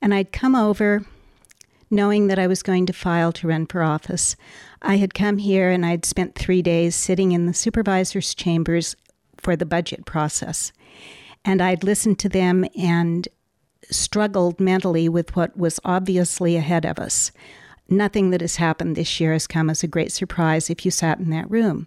And 0.00 0.14
I'd 0.14 0.32
come 0.32 0.54
over 0.54 1.04
knowing 1.90 2.26
that 2.26 2.38
I 2.38 2.46
was 2.46 2.62
going 2.62 2.86
to 2.86 2.92
file 2.92 3.32
to 3.32 3.48
run 3.48 3.66
for 3.66 3.82
office. 3.82 4.36
I 4.82 4.96
had 4.96 5.14
come 5.14 5.38
here 5.38 5.70
and 5.70 5.84
I'd 5.86 6.04
spent 6.04 6.34
three 6.34 6.62
days 6.62 6.94
sitting 6.94 7.32
in 7.32 7.46
the 7.46 7.54
supervisor's 7.54 8.34
chambers 8.34 8.96
for 9.36 9.56
the 9.56 9.66
budget 9.66 10.04
process. 10.04 10.72
And 11.44 11.62
I'd 11.62 11.84
listened 11.84 12.18
to 12.20 12.28
them 12.28 12.66
and 12.76 13.28
struggled 13.90 14.58
mentally 14.58 15.08
with 15.08 15.36
what 15.36 15.56
was 15.56 15.78
obviously 15.84 16.56
ahead 16.56 16.84
of 16.84 16.98
us. 16.98 17.30
Nothing 17.88 18.30
that 18.30 18.40
has 18.40 18.56
happened 18.56 18.96
this 18.96 19.20
year 19.20 19.32
has 19.32 19.46
come 19.46 19.70
as 19.70 19.82
a 19.82 19.88
great 19.88 20.10
surprise 20.10 20.70
if 20.70 20.84
you 20.84 20.90
sat 20.90 21.18
in 21.18 21.30
that 21.30 21.50
room. 21.50 21.86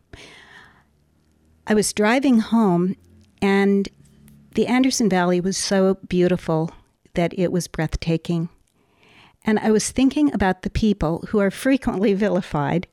I 1.67 1.73
was 1.73 1.93
driving 1.93 2.39
home, 2.39 2.95
and 3.41 3.89
the 4.55 4.67
Anderson 4.67 5.09
Valley 5.09 5.41
was 5.41 5.57
so 5.57 5.95
beautiful 6.07 6.71
that 7.15 7.37
it 7.37 7.51
was 7.51 7.67
breathtaking. 7.67 8.49
And 9.45 9.59
I 9.59 9.71
was 9.71 9.91
thinking 9.91 10.33
about 10.33 10.61
the 10.61 10.69
people 10.69 11.25
who 11.29 11.39
are 11.39 11.51
frequently 11.51 12.13
vilified 12.13 12.87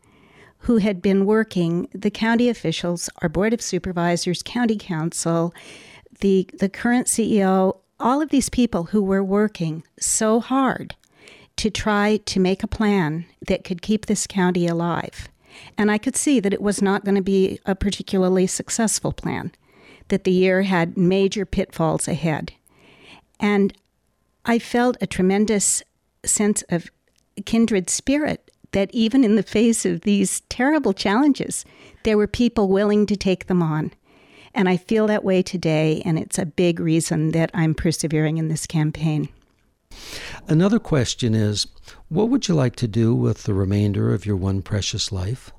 who 0.60 0.78
had 0.78 1.00
been 1.00 1.26
working, 1.26 1.88
the 1.92 2.10
county 2.10 2.48
officials, 2.48 3.08
our 3.22 3.28
board 3.28 3.52
of 3.52 3.62
supervisors, 3.62 4.42
county 4.42 4.76
counsel, 4.76 5.54
the, 6.20 6.48
the 6.58 6.68
current 6.68 7.06
CEO, 7.06 7.78
all 8.00 8.20
of 8.20 8.30
these 8.30 8.48
people 8.48 8.84
who 8.84 9.02
were 9.02 9.22
working 9.22 9.84
so 10.00 10.40
hard 10.40 10.96
to 11.56 11.70
try 11.70 12.18
to 12.18 12.40
make 12.40 12.62
a 12.62 12.68
plan 12.68 13.24
that 13.46 13.64
could 13.64 13.82
keep 13.82 14.06
this 14.06 14.26
county 14.26 14.66
alive. 14.66 15.28
And 15.78 15.90
I 15.90 15.98
could 15.98 16.16
see 16.16 16.38
that 16.40 16.52
it 16.52 16.60
was 16.60 16.82
not 16.82 17.04
going 17.04 17.14
to 17.14 17.22
be 17.22 17.58
a 17.64 17.74
particularly 17.74 18.46
successful 18.46 19.12
plan, 19.12 19.52
that 20.08 20.24
the 20.24 20.32
year 20.32 20.62
had 20.62 20.96
major 20.96 21.46
pitfalls 21.46 22.06
ahead. 22.06 22.52
And 23.40 23.72
I 24.44 24.58
felt 24.58 24.96
a 25.00 25.06
tremendous 25.06 25.82
sense 26.24 26.62
of 26.68 26.90
kindred 27.44 27.88
spirit 27.90 28.50
that 28.72 28.90
even 28.92 29.24
in 29.24 29.36
the 29.36 29.42
face 29.42 29.86
of 29.86 30.02
these 30.02 30.40
terrible 30.42 30.92
challenges, 30.92 31.64
there 32.02 32.18
were 32.18 32.26
people 32.26 32.68
willing 32.68 33.06
to 33.06 33.16
take 33.16 33.46
them 33.46 33.62
on. 33.62 33.92
And 34.54 34.68
I 34.68 34.76
feel 34.76 35.06
that 35.06 35.24
way 35.24 35.42
today, 35.42 36.02
and 36.04 36.18
it's 36.18 36.38
a 36.38 36.46
big 36.46 36.80
reason 36.80 37.30
that 37.32 37.50
I'm 37.54 37.74
persevering 37.74 38.38
in 38.38 38.48
this 38.48 38.66
campaign. 38.66 39.28
Another 40.48 40.78
question 40.78 41.34
is 41.34 41.66
what 42.08 42.28
would 42.28 42.48
you 42.48 42.54
like 42.54 42.76
to 42.76 42.88
do 42.88 43.14
with 43.14 43.44
the 43.44 43.54
remainder 43.54 44.12
of 44.12 44.26
your 44.26 44.36
one 44.36 44.62
precious 44.62 45.12
life? 45.12 45.50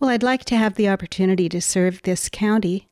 Well, 0.00 0.10
I'd 0.10 0.22
like 0.22 0.44
to 0.46 0.56
have 0.56 0.74
the 0.74 0.88
opportunity 0.88 1.48
to 1.48 1.60
serve 1.60 2.02
this 2.02 2.28
county 2.28 2.88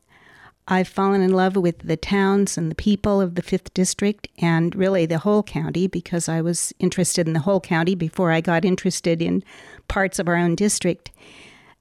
I've 0.69 0.89
fallen 0.89 1.23
in 1.23 1.33
love 1.33 1.57
with 1.57 1.79
the 1.81 1.97
towns 1.97 2.57
and 2.57 2.71
the 2.71 2.77
people 2.77 3.21
of 3.21 3.35
the 3.35 3.43
5th 3.43 3.75
District 3.75 4.29
and 4.39 4.75
really 4.77 5.07
the 5.07 5.19
whole 5.19 5.43
county 5.43 5.89
because 5.89 6.29
I 6.29 6.41
was 6.41 6.73
interested 6.79 7.27
in 7.27 7.33
the 7.33 7.41
whole 7.41 7.61
county 7.61 7.97
before 7.97 8.31
I 8.31 8.41
got 8.41 8.65
interested 8.65 9.21
in 9.21 9.43
parts 9.89 10.19
of 10.19 10.29
our 10.29 10.37
own 10.37 10.55
district. 10.55 11.11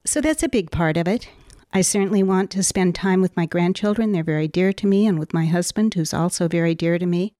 So 0.03 0.19
that's 0.19 0.41
a 0.41 0.49
big 0.49 0.71
part 0.71 0.97
of 0.97 1.07
it. 1.07 1.29
I 1.73 1.81
certainly 1.81 2.23
want 2.23 2.49
to 2.51 2.63
spend 2.63 2.95
time 2.95 3.21
with 3.21 3.37
my 3.37 3.45
grandchildren. 3.45 4.11
They're 4.11 4.23
very 4.23 4.47
dear 4.47 4.73
to 4.73 4.87
me, 4.87 5.05
and 5.05 5.19
with 5.19 5.33
my 5.33 5.45
husband, 5.45 5.93
who's 5.93 6.13
also 6.13 6.47
very 6.47 6.75
dear 6.75 6.97
to 6.97 7.05
me. 7.05 7.33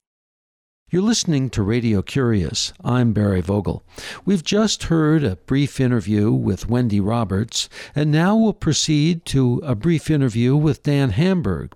You're 0.94 1.04
listening 1.04 1.50
to 1.52 1.64
Radio 1.64 2.02
Curious. 2.02 2.74
I'm 2.84 3.14
Barry 3.14 3.40
Vogel. 3.40 3.82
We've 4.26 4.44
just 4.44 4.84
heard 4.84 5.24
a 5.24 5.38
brief 5.38 5.80
interview 5.80 6.34
with 6.34 6.68
Wendy 6.68 7.00
Roberts, 7.00 7.70
and 7.96 8.12
now 8.12 8.36
we'll 8.36 8.52
proceed 8.52 9.24
to 9.28 9.62
a 9.64 9.74
brief 9.74 10.12
interview 10.12 10.54
with 10.58 10.84
Dan 10.84 11.12
Hamburg. 11.12 11.76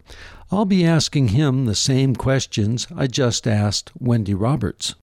I'll 0.51 0.65
be 0.65 0.85
asking 0.85 1.29
him 1.29 1.63
the 1.63 1.75
same 1.75 2.17
questions 2.17 2.87
I 2.93 3.07
just 3.07 3.47
asked 3.47 3.93
Wendy 3.97 4.33
Roberts. 4.33 4.95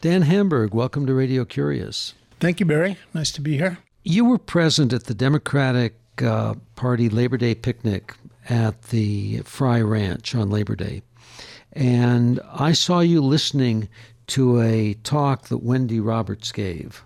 Dan 0.00 0.22
Hamburg, 0.22 0.72
welcome 0.72 1.04
to 1.04 1.14
Radio 1.14 1.44
Curious. 1.44 2.14
Thank 2.38 2.60
you, 2.60 2.66
Barry. 2.66 2.98
Nice 3.14 3.32
to 3.32 3.40
be 3.40 3.56
here. 3.56 3.78
You 4.04 4.26
were 4.26 4.38
present 4.38 4.92
at 4.92 5.06
the 5.06 5.14
Democratic 5.14 5.96
uh, 6.22 6.54
Party 6.76 7.08
Labor 7.08 7.36
Day 7.36 7.56
picnic 7.56 8.14
at 8.48 8.80
the 8.90 9.38
Fry 9.38 9.80
Ranch 9.80 10.36
on 10.36 10.50
Labor 10.50 10.76
Day. 10.76 11.02
And 11.76 12.40
I 12.50 12.72
saw 12.72 13.00
you 13.00 13.20
listening 13.20 13.90
to 14.28 14.62
a 14.62 14.94
talk 15.04 15.48
that 15.48 15.58
Wendy 15.58 16.00
Roberts 16.00 16.50
gave. 16.50 17.04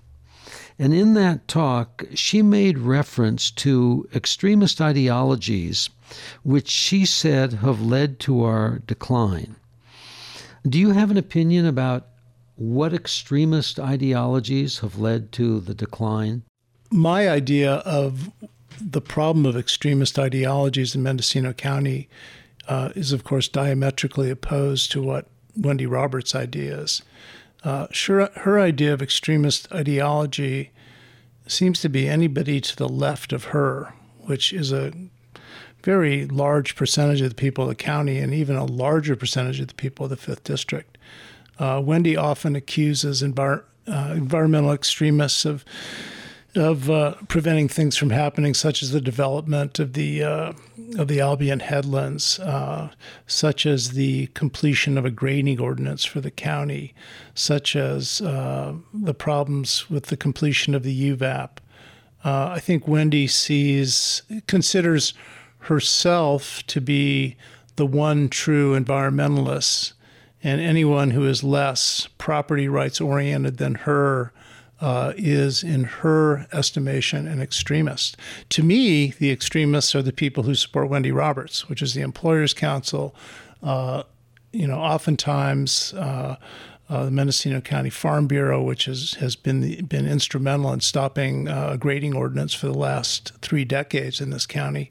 And 0.78 0.94
in 0.94 1.14
that 1.14 1.48
talk, 1.48 2.04
she 2.14 2.40
made 2.40 2.78
reference 2.78 3.50
to 3.50 4.08
extremist 4.14 4.80
ideologies 4.80 5.90
which 6.44 6.68
she 6.68 7.04
said 7.04 7.54
have 7.54 7.82
led 7.82 8.20
to 8.20 8.44
our 8.44 8.78
decline. 8.86 9.56
Do 10.66 10.78
you 10.78 10.90
have 10.90 11.10
an 11.10 11.16
opinion 11.16 11.66
about 11.66 12.06
what 12.54 12.94
extremist 12.94 13.80
ideologies 13.80 14.78
have 14.78 14.98
led 14.98 15.32
to 15.32 15.60
the 15.60 15.74
decline? 15.74 16.42
My 16.92 17.28
idea 17.28 17.74
of 17.76 18.30
the 18.80 19.00
problem 19.00 19.46
of 19.46 19.56
extremist 19.56 20.18
ideologies 20.18 20.94
in 20.94 21.02
Mendocino 21.02 21.52
County 21.52 22.08
uh, 22.70 22.90
is, 22.94 23.12
of 23.12 23.24
course, 23.24 23.48
diametrically 23.48 24.30
opposed 24.30 24.92
to 24.92 25.02
what 25.02 25.26
Wendy 25.56 25.86
Roberts' 25.86 26.36
idea 26.36 26.78
is. 26.78 27.02
Uh, 27.64 27.88
sure, 27.90 28.30
her 28.36 28.60
idea 28.60 28.94
of 28.94 29.02
extremist 29.02 29.70
ideology 29.72 30.70
seems 31.48 31.80
to 31.80 31.88
be 31.88 32.08
anybody 32.08 32.60
to 32.60 32.76
the 32.76 32.88
left 32.88 33.32
of 33.32 33.46
her, 33.46 33.92
which 34.20 34.52
is 34.52 34.70
a 34.70 34.92
very 35.82 36.26
large 36.26 36.76
percentage 36.76 37.20
of 37.20 37.30
the 37.30 37.34
people 37.34 37.64
of 37.64 37.70
the 37.70 37.74
county 37.74 38.18
and 38.18 38.32
even 38.32 38.54
a 38.54 38.64
larger 38.64 39.16
percentage 39.16 39.58
of 39.58 39.66
the 39.66 39.74
people 39.74 40.04
of 40.04 40.10
the 40.10 40.16
Fifth 40.16 40.44
District. 40.44 40.96
Uh, 41.58 41.82
Wendy 41.84 42.16
often 42.16 42.54
accuses 42.54 43.20
envir- 43.20 43.64
uh, 43.88 44.12
environmental 44.14 44.72
extremists 44.72 45.44
of 45.44 45.64
of 46.56 46.90
uh, 46.90 47.14
preventing 47.28 47.68
things 47.68 47.96
from 47.96 48.10
happening, 48.10 48.54
such 48.54 48.82
as 48.82 48.90
the 48.90 49.00
development 49.00 49.78
of 49.78 49.92
the 49.92 50.22
uh, 50.22 50.52
of 50.98 51.08
the 51.08 51.20
Albion 51.20 51.60
headlands, 51.60 52.38
uh, 52.40 52.90
such 53.26 53.66
as 53.66 53.92
the 53.92 54.26
completion 54.28 54.98
of 54.98 55.04
a 55.04 55.10
grading 55.10 55.60
ordinance 55.60 56.04
for 56.04 56.20
the 56.20 56.30
county, 56.30 56.94
such 57.34 57.76
as 57.76 58.20
uh, 58.20 58.74
the 58.92 59.14
problems 59.14 59.88
with 59.88 60.06
the 60.06 60.16
completion 60.16 60.74
of 60.74 60.82
the 60.82 61.16
UVAP. 61.16 61.50
Uh, 62.24 62.48
I 62.48 62.58
think 62.58 62.88
Wendy 62.88 63.26
sees 63.26 64.22
considers 64.46 65.14
herself 65.60 66.62
to 66.66 66.80
be 66.80 67.36
the 67.76 67.86
one 67.86 68.28
true 68.28 68.78
environmentalist, 68.78 69.92
and 70.42 70.60
anyone 70.60 71.12
who 71.12 71.26
is 71.26 71.44
less 71.44 72.08
property 72.18 72.68
rights 72.68 73.00
oriented 73.00 73.58
than 73.58 73.74
her 73.76 74.32
uh, 74.80 75.12
is, 75.16 75.62
in 75.62 75.84
her 75.84 76.46
estimation, 76.52 77.26
an 77.26 77.40
extremist. 77.40 78.16
To 78.50 78.62
me, 78.62 79.10
the 79.18 79.30
extremists 79.30 79.94
are 79.94 80.02
the 80.02 80.12
people 80.12 80.44
who 80.44 80.54
support 80.54 80.88
Wendy 80.88 81.12
Roberts, 81.12 81.68
which 81.68 81.82
is 81.82 81.94
the 81.94 82.00
Employers 82.00 82.54
Council. 82.54 83.14
Uh, 83.62 84.04
you 84.52 84.66
know, 84.66 84.78
oftentimes 84.78 85.94
uh, 85.94 86.36
uh, 86.90 87.04
the 87.04 87.10
Mendocino 87.12 87.60
County 87.60 87.88
Farm 87.88 88.26
Bureau, 88.26 88.60
which 88.60 88.86
has 88.86 89.14
has 89.14 89.36
been 89.36 89.60
the, 89.60 89.80
been 89.82 90.08
instrumental 90.08 90.72
in 90.72 90.80
stopping 90.80 91.48
uh, 91.48 91.70
a 91.72 91.78
grading 91.78 92.16
ordinance 92.16 92.52
for 92.52 92.66
the 92.66 92.76
last 92.76 93.32
three 93.40 93.64
decades 93.64 94.20
in 94.20 94.30
this 94.30 94.44
county. 94.44 94.90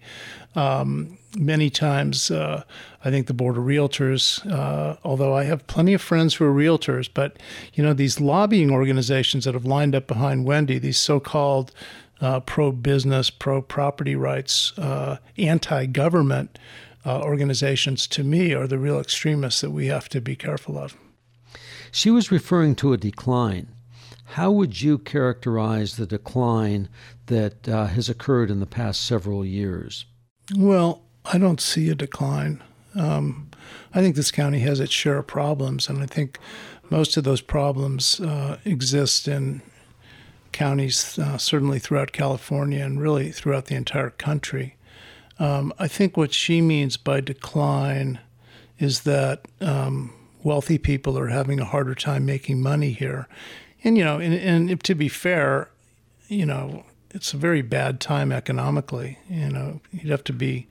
Um, 0.56 1.18
many 1.38 1.70
times, 1.70 2.32
uh, 2.32 2.64
I 3.04 3.12
think 3.12 3.28
the 3.28 3.34
Board 3.34 3.58
of 3.58 3.66
Realtors, 3.66 4.50
uh, 4.50 4.96
although 5.04 5.36
I 5.36 5.44
have 5.44 5.68
plenty 5.68 5.94
of 5.94 6.02
friends 6.02 6.36
who 6.36 6.46
are 6.46 6.54
realtors, 6.54 7.10
but 7.14 7.38
you 7.74 7.84
know 7.84 7.94
these 7.94 8.22
lobbying 8.22 8.72
organizations 8.72 9.44
that 9.44 9.54
have 9.54 9.66
lined 9.66 9.94
up 9.94 10.08
behind 10.08 10.46
Wendy, 10.46 10.80
these 10.80 10.98
so-called 10.98 11.74
uh, 12.22 12.40
pro-business, 12.40 13.30
pro-property 13.30 14.16
rights, 14.16 14.78
uh, 14.80 15.18
anti-government 15.38 16.58
organizations, 17.06 18.06
to 18.06 18.24
me, 18.24 18.54
are 18.54 18.68
the 18.68 18.78
real 18.78 19.00
extremists 19.00 19.62
that 19.62 19.72
we 19.72 19.88
have 19.88 20.08
to 20.08 20.22
be 20.22 20.36
careful 20.36 20.78
of. 20.78 20.96
She 21.92 22.12
was 22.12 22.32
referring 22.32 22.76
to 22.76 22.94
a 22.94 22.98
decline. 22.98 23.68
How 24.34 24.52
would 24.52 24.82
you 24.82 25.00
characterize 25.00 25.96
the 25.96 26.06
decline 26.06 26.88
that 27.26 27.68
uh, 27.68 27.88
has 27.88 28.10
occurred 28.10 28.52
in 28.52 28.60
the 28.60 28.66
past 28.66 29.02
several 29.02 29.44
years? 29.44 30.06
Well, 30.56 31.02
I 31.26 31.38
don't 31.38 31.60
see 31.62 31.90
a 31.90 31.96
decline. 31.96 32.64
Um, 32.96 33.50
I 33.94 34.02
think 34.02 34.16
this 34.16 34.32
county 34.32 34.60
has 34.60 34.80
its 34.80 34.94
share 34.94 35.18
of 35.18 35.28
problems, 35.28 35.90
and 35.90 36.02
I 36.02 36.06
think 36.06 36.40
most 36.90 37.18
of 37.18 37.24
those 37.24 37.42
problems 37.42 38.20
uh, 38.20 38.58
exist 38.66 39.28
in 39.28 39.62
counties, 40.52 41.18
uh, 41.20 41.38
certainly 41.38 41.80
throughout 41.80 42.12
California 42.12 42.84
and 42.84 43.00
really 43.00 43.32
throughout 43.32 43.66
the 43.66 43.76
entire 43.76 44.10
country. 44.10 44.76
Um, 45.38 45.72
I 45.80 45.88
think 45.88 46.18
what 46.18 46.34
she 46.34 46.62
means 46.62 46.98
by 46.98 47.22
decline 47.22 48.20
is 48.78 49.02
that 49.02 49.46
um, 49.62 50.14
wealthy 50.44 50.78
people 50.78 51.18
are 51.18 51.28
having 51.28 51.60
a 51.60 51.66
harder 51.66 51.96
time 51.96 52.26
making 52.26 52.62
money 52.62 52.92
here. 52.92 53.28
And, 53.84 53.98
you 53.98 54.04
know, 54.04 54.20
and, 54.20 54.34
and 54.34 54.84
to 54.84 54.96
be 54.96 55.08
fair, 55.08 55.70
you 56.28 56.46
know, 56.46 56.84
it's 57.12 57.34
a 57.34 57.38
very 57.38 57.62
bad 57.62 58.00
time 58.00 58.32
economically. 58.32 59.18
You 59.30 59.50
know, 59.50 59.82
you'd 59.92 60.12
have 60.12 60.24
to 60.26 60.34
be 60.34 60.68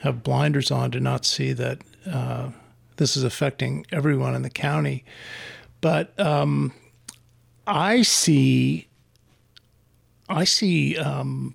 have 0.00 0.22
blinders 0.22 0.70
on 0.70 0.90
to 0.92 1.00
not 1.00 1.24
see 1.24 1.52
that 1.52 1.82
uh, 2.10 2.50
this 2.96 3.16
is 3.16 3.24
affecting 3.24 3.86
everyone 3.90 4.34
in 4.34 4.42
the 4.42 4.50
county. 4.50 5.04
But 5.80 6.18
um, 6.18 6.72
I 7.66 8.02
see, 8.02 8.88
I 10.28 10.44
see 10.44 10.96
um, 10.96 11.54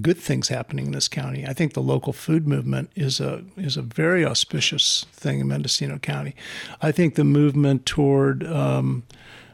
good 0.00 0.18
things 0.18 0.48
happening 0.48 0.86
in 0.86 0.92
this 0.92 1.08
county. 1.08 1.46
I 1.46 1.52
think 1.52 1.74
the 1.74 1.82
local 1.82 2.12
food 2.12 2.46
movement 2.46 2.90
is 2.94 3.20
a 3.20 3.44
is 3.56 3.76
a 3.76 3.82
very 3.82 4.24
auspicious 4.24 5.06
thing 5.12 5.40
in 5.40 5.48
Mendocino 5.48 5.98
County. 5.98 6.34
I 6.80 6.92
think 6.92 7.14
the 7.14 7.24
movement 7.24 7.84
toward 7.86 8.46
um, 8.46 9.04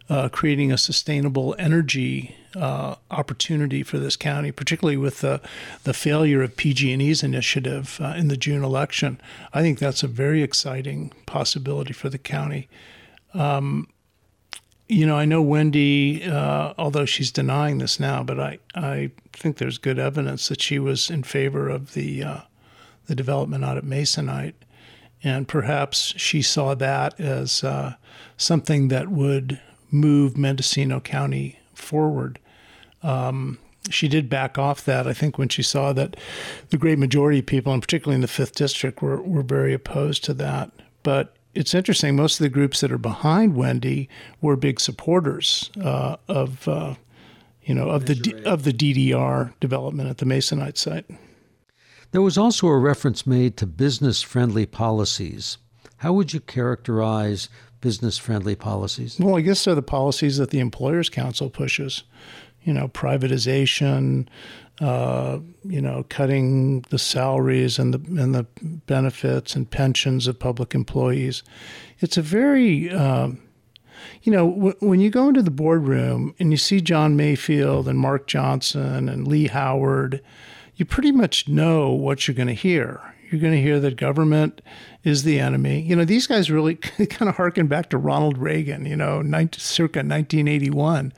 uh, 0.09 0.29
creating 0.29 0.73
a 0.73 0.79
sustainable 0.79 1.55
energy 1.59 2.37
uh, 2.57 2.97
opportunity 3.11 3.83
for 3.83 3.99
this 3.99 4.17
county, 4.17 4.51
particularly 4.53 4.97
with 4.97 5.21
the 5.21 5.41
the 5.85 5.95
failure 5.95 6.43
of 6.43 6.57
PG&E's 6.57 7.23
initiative 7.23 7.99
uh, 8.01 8.15
in 8.17 8.29
the 8.29 8.37
June 8.37 8.65
election, 8.65 9.21
I 9.53 9.63
think 9.63 9.79
that's 9.79 10.03
a 10.03 10.09
very 10.09 10.43
exciting 10.43 11.13
possibility 11.27 11.93
for 11.93 12.09
the 12.09 12.19
county. 12.19 12.69
Um, 13.35 13.89
you 14.91 15.07
know, 15.07 15.17
I 15.17 15.25
know 15.25 15.41
Wendy, 15.41 16.25
uh, 16.25 16.75
although 16.77 17.05
she's 17.05 17.31
denying 17.31 17.79
this 17.79 18.01
now, 18.01 18.25
but 18.25 18.41
I, 18.41 18.59
I 18.75 19.13
think 19.33 19.59
there's 19.59 19.79
good 19.79 20.01
evidence 20.01 20.49
that 20.49 20.61
she 20.61 20.81
was 20.81 21.11
in 21.11 21.23
favor 21.23 21.69
of 21.69 21.95
the 21.95 22.25
uh, 22.25 22.41
the 23.07 23.15
development 23.15 23.65
out 23.65 23.77
at 23.77 23.85
Masonite, 23.85 24.55
and 25.23 25.47
perhaps 25.47 26.13
she 26.17 26.43
saw 26.43 26.75
that 26.75 27.19
as 27.21 27.63
uh, 27.63 27.95
something 28.37 28.89
that 28.89 29.09
would 29.09 29.61
move 29.93 30.37
Mendocino 30.37 30.99
County 30.99 31.61
forward. 31.73 32.41
Um, 33.03 33.59
she 33.91 34.09
did 34.09 34.29
back 34.29 34.59
off 34.59 34.85
that, 34.85 35.07
I 35.07 35.13
think, 35.13 35.39
when 35.39 35.49
she 35.49 35.63
saw 35.63 35.93
that 35.93 36.17
the 36.71 36.77
great 36.77 36.99
majority 36.99 37.39
of 37.39 37.47
people, 37.47 37.73
and 37.73 37.81
particularly 37.81 38.17
in 38.17 38.23
the 38.23 38.29
fifth 38.29 38.57
district, 38.57 39.03
were 39.03 39.23
were 39.23 39.43
very 39.43 39.73
opposed 39.73 40.25
to 40.25 40.35
that. 40.35 40.73
But 41.05 41.37
it's 41.55 41.75
interesting. 41.75 42.17
Most 42.17 42.39
of 42.41 42.45
the 42.45 42.51
groups 42.51 42.81
that 42.81 42.93
are 42.93 42.99
behind 42.99 43.57
Wendy 43.57 44.09
were 44.41 44.57
big 44.57 44.81
supporters 44.81 45.71
uh, 45.83 46.17
of, 46.29 46.67
uh, 46.69 46.95
you 47.63 47.75
know, 47.75 47.89
of 47.89 48.07
the 48.07 48.15
D- 48.15 48.43
of 48.45 48.65
the 48.65 48.73
DDR 48.73 49.53
development 49.61 50.09
at 50.09 50.19
the 50.19 50.27
Masonite 50.27 50.77
site. 50.77 51.07
There 52.13 52.23
was 52.23 52.37
also 52.37 52.67
a 52.67 52.79
reference 52.79 53.27
made 53.27 53.57
to 53.59 53.67
business-friendly 53.67 54.67
policies. 54.67 55.59
How 55.99 56.13
would 56.13 56.33
you 56.33 56.41
characterize 56.41 57.49
business-friendly 57.81 58.57
policies? 58.57 59.19
Well, 59.21 59.37
I 59.37 59.43
guess 59.43 59.65
they're 59.65 59.75
the 59.75 59.83
policies 59.83 60.37
that 60.39 60.51
the 60.51 60.59
Employers 60.59 61.09
Council 61.09 61.51
pushes. 61.51 62.03
You 62.65 62.75
know, 62.75 62.89
privatization, 62.89 64.27
uh, 64.81 65.39
you 65.65 65.81
know, 65.81 66.05
cutting 66.09 66.81
the 66.89 66.99
salaries 66.99 67.79
and 67.79 67.95
the 67.95 68.21
and 68.21 68.35
the 68.35 68.47
benefits 68.87 69.55
and 69.55 69.71
pensions 69.71 70.27
of 70.27 70.39
public 70.39 70.75
employees. 70.75 71.43
It's 71.99 72.17
a 72.17 72.23
very 72.23 72.91
um, 72.91 73.41
you 74.23 74.33
know, 74.33 74.51
w- 74.51 74.77
when 74.81 75.01
you 75.01 75.11
go 75.11 75.29
into 75.29 75.43
the 75.43 75.51
boardroom 75.51 76.35
and 76.39 76.51
you 76.51 76.57
see 76.57 76.81
John 76.81 77.17
Mayfield 77.17 77.89
and 77.89 77.99
Mark 77.99 78.27
Johnson 78.27 79.09
and 79.09 79.27
Lee 79.27 79.49
Howard, 79.49 80.23
you 80.77 80.85
pretty 80.85 81.13
much 81.13 81.49
know 81.49 81.91
what 81.91 82.27
you're 82.27 82.35
going 82.35 82.49
to 82.49 82.55
hear. 82.55 83.01
You're 83.31 83.41
going 83.41 83.55
to 83.55 83.63
hear 83.63 83.79
that 83.81 83.97
government 83.97 84.61
is 85.05 85.23
the 85.23 85.39
enemy. 85.39 85.81
You 85.83 85.95
know, 85.95 86.05
these 86.05 86.27
guys 86.27 86.51
really 86.51 86.75
kind 86.77 87.29
of 87.29 87.37
harken 87.37 87.69
back 87.69 87.91
to 87.91 87.99
Ronald 87.99 88.39
Reagan, 88.39 88.87
you 88.87 88.97
know, 88.97 89.23
19, 89.23 89.61
circa 89.61 89.99
1981. 90.01 91.13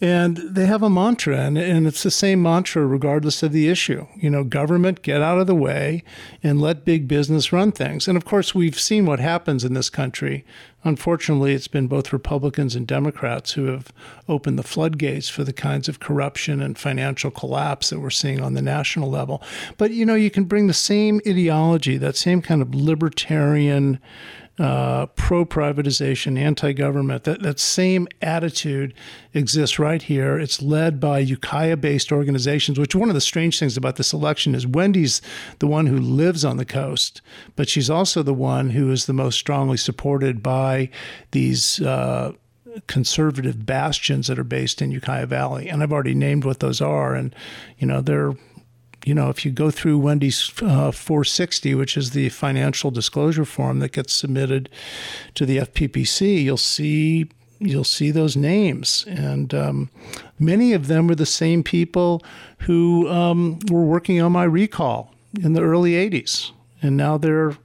And 0.00 0.36
they 0.36 0.66
have 0.66 0.84
a 0.84 0.90
mantra, 0.90 1.38
and, 1.38 1.58
and 1.58 1.84
it's 1.84 2.04
the 2.04 2.10
same 2.12 2.40
mantra 2.40 2.86
regardless 2.86 3.42
of 3.42 3.50
the 3.50 3.68
issue. 3.68 4.06
You 4.14 4.30
know, 4.30 4.44
government, 4.44 5.02
get 5.02 5.22
out 5.22 5.40
of 5.40 5.48
the 5.48 5.56
way 5.56 6.04
and 6.40 6.60
let 6.60 6.84
big 6.84 7.08
business 7.08 7.52
run 7.52 7.72
things. 7.72 8.06
And 8.06 8.16
of 8.16 8.24
course, 8.24 8.54
we've 8.54 8.78
seen 8.78 9.06
what 9.06 9.18
happens 9.18 9.64
in 9.64 9.74
this 9.74 9.90
country. 9.90 10.44
Unfortunately, 10.84 11.52
it's 11.52 11.66
been 11.66 11.88
both 11.88 12.12
Republicans 12.12 12.76
and 12.76 12.86
Democrats 12.86 13.52
who 13.52 13.64
have 13.64 13.92
opened 14.28 14.56
the 14.56 14.62
floodgates 14.62 15.28
for 15.28 15.42
the 15.42 15.52
kinds 15.52 15.88
of 15.88 15.98
corruption 15.98 16.62
and 16.62 16.78
financial 16.78 17.32
collapse 17.32 17.90
that 17.90 17.98
we're 17.98 18.10
seeing 18.10 18.40
on 18.40 18.54
the 18.54 18.62
national 18.62 19.10
level. 19.10 19.42
But, 19.78 19.90
you 19.90 20.06
know, 20.06 20.14
you 20.14 20.30
can 20.30 20.44
bring 20.44 20.68
the 20.68 20.74
same 20.74 21.20
ideology, 21.26 21.96
that 21.96 22.16
same 22.16 22.40
kind 22.40 22.62
of 22.62 22.72
libertarian 22.72 23.98
uh, 24.58 25.06
pro 25.06 25.44
privatization, 25.44 26.38
anti 26.38 26.72
government. 26.72 27.24
That, 27.24 27.42
that 27.42 27.60
same 27.60 28.08
attitude 28.20 28.94
exists 29.34 29.78
right 29.78 30.02
here. 30.02 30.38
It's 30.38 30.60
led 30.60 30.98
by 31.00 31.20
Ukiah 31.20 31.76
based 31.76 32.10
organizations, 32.10 32.78
which 32.78 32.94
one 32.94 33.08
of 33.08 33.14
the 33.14 33.20
strange 33.20 33.58
things 33.58 33.76
about 33.76 33.96
this 33.96 34.12
election 34.12 34.54
is 34.54 34.66
Wendy's 34.66 35.22
the 35.60 35.66
one 35.66 35.86
who 35.86 35.98
lives 35.98 36.44
on 36.44 36.56
the 36.56 36.64
coast, 36.64 37.20
but 37.56 37.68
she's 37.68 37.90
also 37.90 38.22
the 38.22 38.34
one 38.34 38.70
who 38.70 38.90
is 38.90 39.06
the 39.06 39.12
most 39.12 39.38
strongly 39.38 39.76
supported 39.76 40.42
by 40.42 40.90
these. 41.30 41.80
Uh, 41.80 42.32
conservative 42.86 43.66
bastions 43.66 44.28
that 44.28 44.38
are 44.38 44.44
based 44.44 44.80
in 44.80 44.92
Ukiah 44.92 45.26
Valley, 45.26 45.68
and 45.68 45.82
I've 45.82 45.92
already 45.92 46.14
named 46.14 46.44
what 46.44 46.60
those 46.60 46.80
are. 46.80 47.14
And 47.14 47.34
you 47.78 47.88
know, 47.88 48.00
they're 48.00 48.34
you 49.04 49.14
know, 49.14 49.28
if 49.28 49.44
you 49.44 49.50
go 49.50 49.70
through 49.70 49.98
Wendy's 49.98 50.52
uh, 50.62 50.90
460, 50.90 51.74
which 51.74 51.96
is 51.96 52.10
the 52.10 52.28
financial 52.30 52.90
disclosure 52.90 53.44
form 53.44 53.78
that 53.78 53.92
gets 53.92 54.12
submitted 54.12 54.68
to 55.34 55.46
the 55.46 55.58
FPPC, 55.58 56.42
you'll 56.42 56.56
see 56.56 57.28
you'll 57.60 57.84
see 57.84 58.10
those 58.10 58.36
names, 58.36 59.04
and 59.08 59.52
um, 59.52 59.90
many 60.38 60.72
of 60.72 60.86
them 60.86 61.08
were 61.08 61.14
the 61.14 61.26
same 61.26 61.64
people 61.64 62.22
who 62.60 63.08
um, 63.08 63.58
were 63.68 63.84
working 63.84 64.20
on 64.20 64.30
my 64.30 64.44
recall 64.44 65.12
in 65.42 65.54
the 65.54 65.62
early 65.62 65.92
80s, 65.92 66.52
and 66.82 66.96
now 66.96 67.18
they're, 67.18 67.56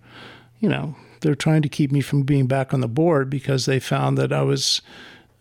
you 0.60 0.68
know, 0.68 0.96
they're 1.22 1.36
trying 1.36 1.62
to 1.62 1.70
keep 1.70 1.92
me 1.92 2.02
from 2.02 2.24
being 2.24 2.48
back 2.48 2.74
on 2.74 2.82
the 2.82 2.88
board 2.88 3.30
because 3.30 3.66
they 3.66 3.80
found 3.80 4.18
that 4.18 4.34
I 4.34 4.42
was 4.42 4.82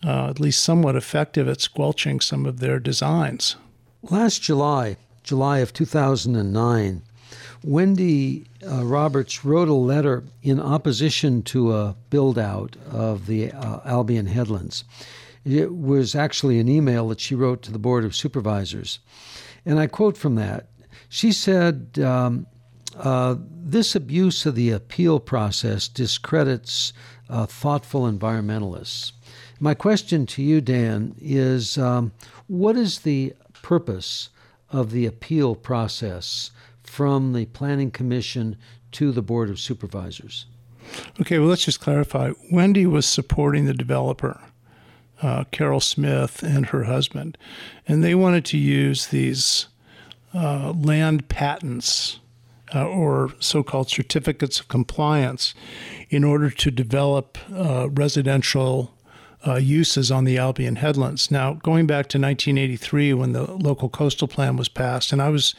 uh, 0.05 0.29
at 0.29 0.41
least 0.41 0.63
somewhat 0.63 0.97
effective 0.97 1.49
at 1.49 1.61
squelching 1.61 2.21
some 2.21 2.47
of 2.47 2.61
their 2.61 2.79
designs. 2.79 3.57
Last 4.03 4.43
July, 4.43 4.97
July 5.23 5.59
of 5.59 5.73
2009, 5.73 7.03
Wendy 7.65 8.45
uh, 8.67 8.85
Roberts 8.85 9.45
wrote 9.45 9.69
a 9.69 9.75
letter 9.75 10.25
in 10.43 10.61
opposition 10.61 11.43
to 11.45 11.75
a 11.75 11.97
build 12.11 12.39
out 12.39 12.77
of 12.91 13.27
the 13.27 13.53
uh, 13.53 13.81
Albion 13.85 14.27
Headlands. 14.27 14.85
It 15.45 15.75
was 15.75 16.15
actually 16.15 16.59
an 16.59 16.69
email 16.69 17.09
that 17.09 17.21
she 17.21 17.35
wrote 17.35 17.63
to 17.63 17.73
the 17.73 17.79
Board 17.79 18.05
of 18.05 18.15
Supervisors. 18.15 18.99
And 19.65 19.79
I 19.79 19.87
quote 19.87 20.17
from 20.17 20.35
that. 20.37 20.69
She 21.09 21.33
said, 21.33 21.99
um, 22.03 22.47
uh, 22.97 23.37
This 23.39 23.95
abuse 23.95 24.47
of 24.47 24.55
the 24.55 24.71
appeal 24.71 25.21
process 25.21 25.89
discredits 25.89 26.93
uh, 27.29 27.47
thoughtful 27.47 28.11
environmentalists. 28.11 29.13
My 29.61 29.75
question 29.75 30.27
to 30.27 30.43
you, 30.43 30.61
Dan, 30.61 31.15
is 31.21 31.79
um, 31.79 32.13
what 32.49 32.77
is 32.77 33.01
the 33.01 33.35
purpose 33.63 34.29
of 34.73 34.91
the 34.91 35.07
appeal 35.07 35.55
process 35.55 36.51
from 36.83 37.33
the 37.33 37.47
Planning 37.47 37.91
Commission 37.91 38.57
to 38.93 39.13
the 39.13 39.23
Board 39.23 39.51
of 39.51 39.61
Supervisors? 39.61 40.47
Okay, 41.21 41.39
well, 41.39 41.49
let's 41.49 41.65
just 41.65 41.81
clarify. 41.81 42.33
Wendy 42.51 42.87
was 42.87 43.07
supporting 43.07 43.67
the 43.67 43.75
developer, 43.75 44.41
uh, 45.23 45.45
Carol 45.51 45.81
Smith, 45.81 46.43
and 46.43 46.67
her 46.67 46.85
husband, 46.85 47.39
and 47.87 48.03
they 48.03 48.15
wanted 48.15 48.45
to 48.47 48.59
use 48.59 49.07
these 49.07 49.69
uh, 50.35 50.73
land 50.73 51.29
patents 51.29 52.19
uh, 52.75 52.87
or 52.87 53.31
so 53.39 53.63
called 53.63 53.91
certificates 53.91 54.59
of 54.59 54.69
compliance 54.69 55.55
in 56.11 56.25
order 56.25 56.51
to 56.51 56.71
develop 56.71 57.39
uh, 57.55 57.89
residential 57.91 58.95
uh, 59.47 59.57
uses 59.57 60.11
on 60.11 60.25
the 60.25 60.39
Albion 60.39 60.77
headlands. 60.77 61.31
Now, 61.31 61.55
going 61.55 61.87
back 61.87 62.09
to 62.09 62.19
1983 62.19 63.15
when 63.15 63.33
the 63.33 63.51
local 63.53 63.89
coastal 63.89 64.29
plan 64.29 64.57
was 64.57 64.69
passed, 64.69 65.13
and 65.13 65.21
I 65.21 65.31
was 65.31 65.55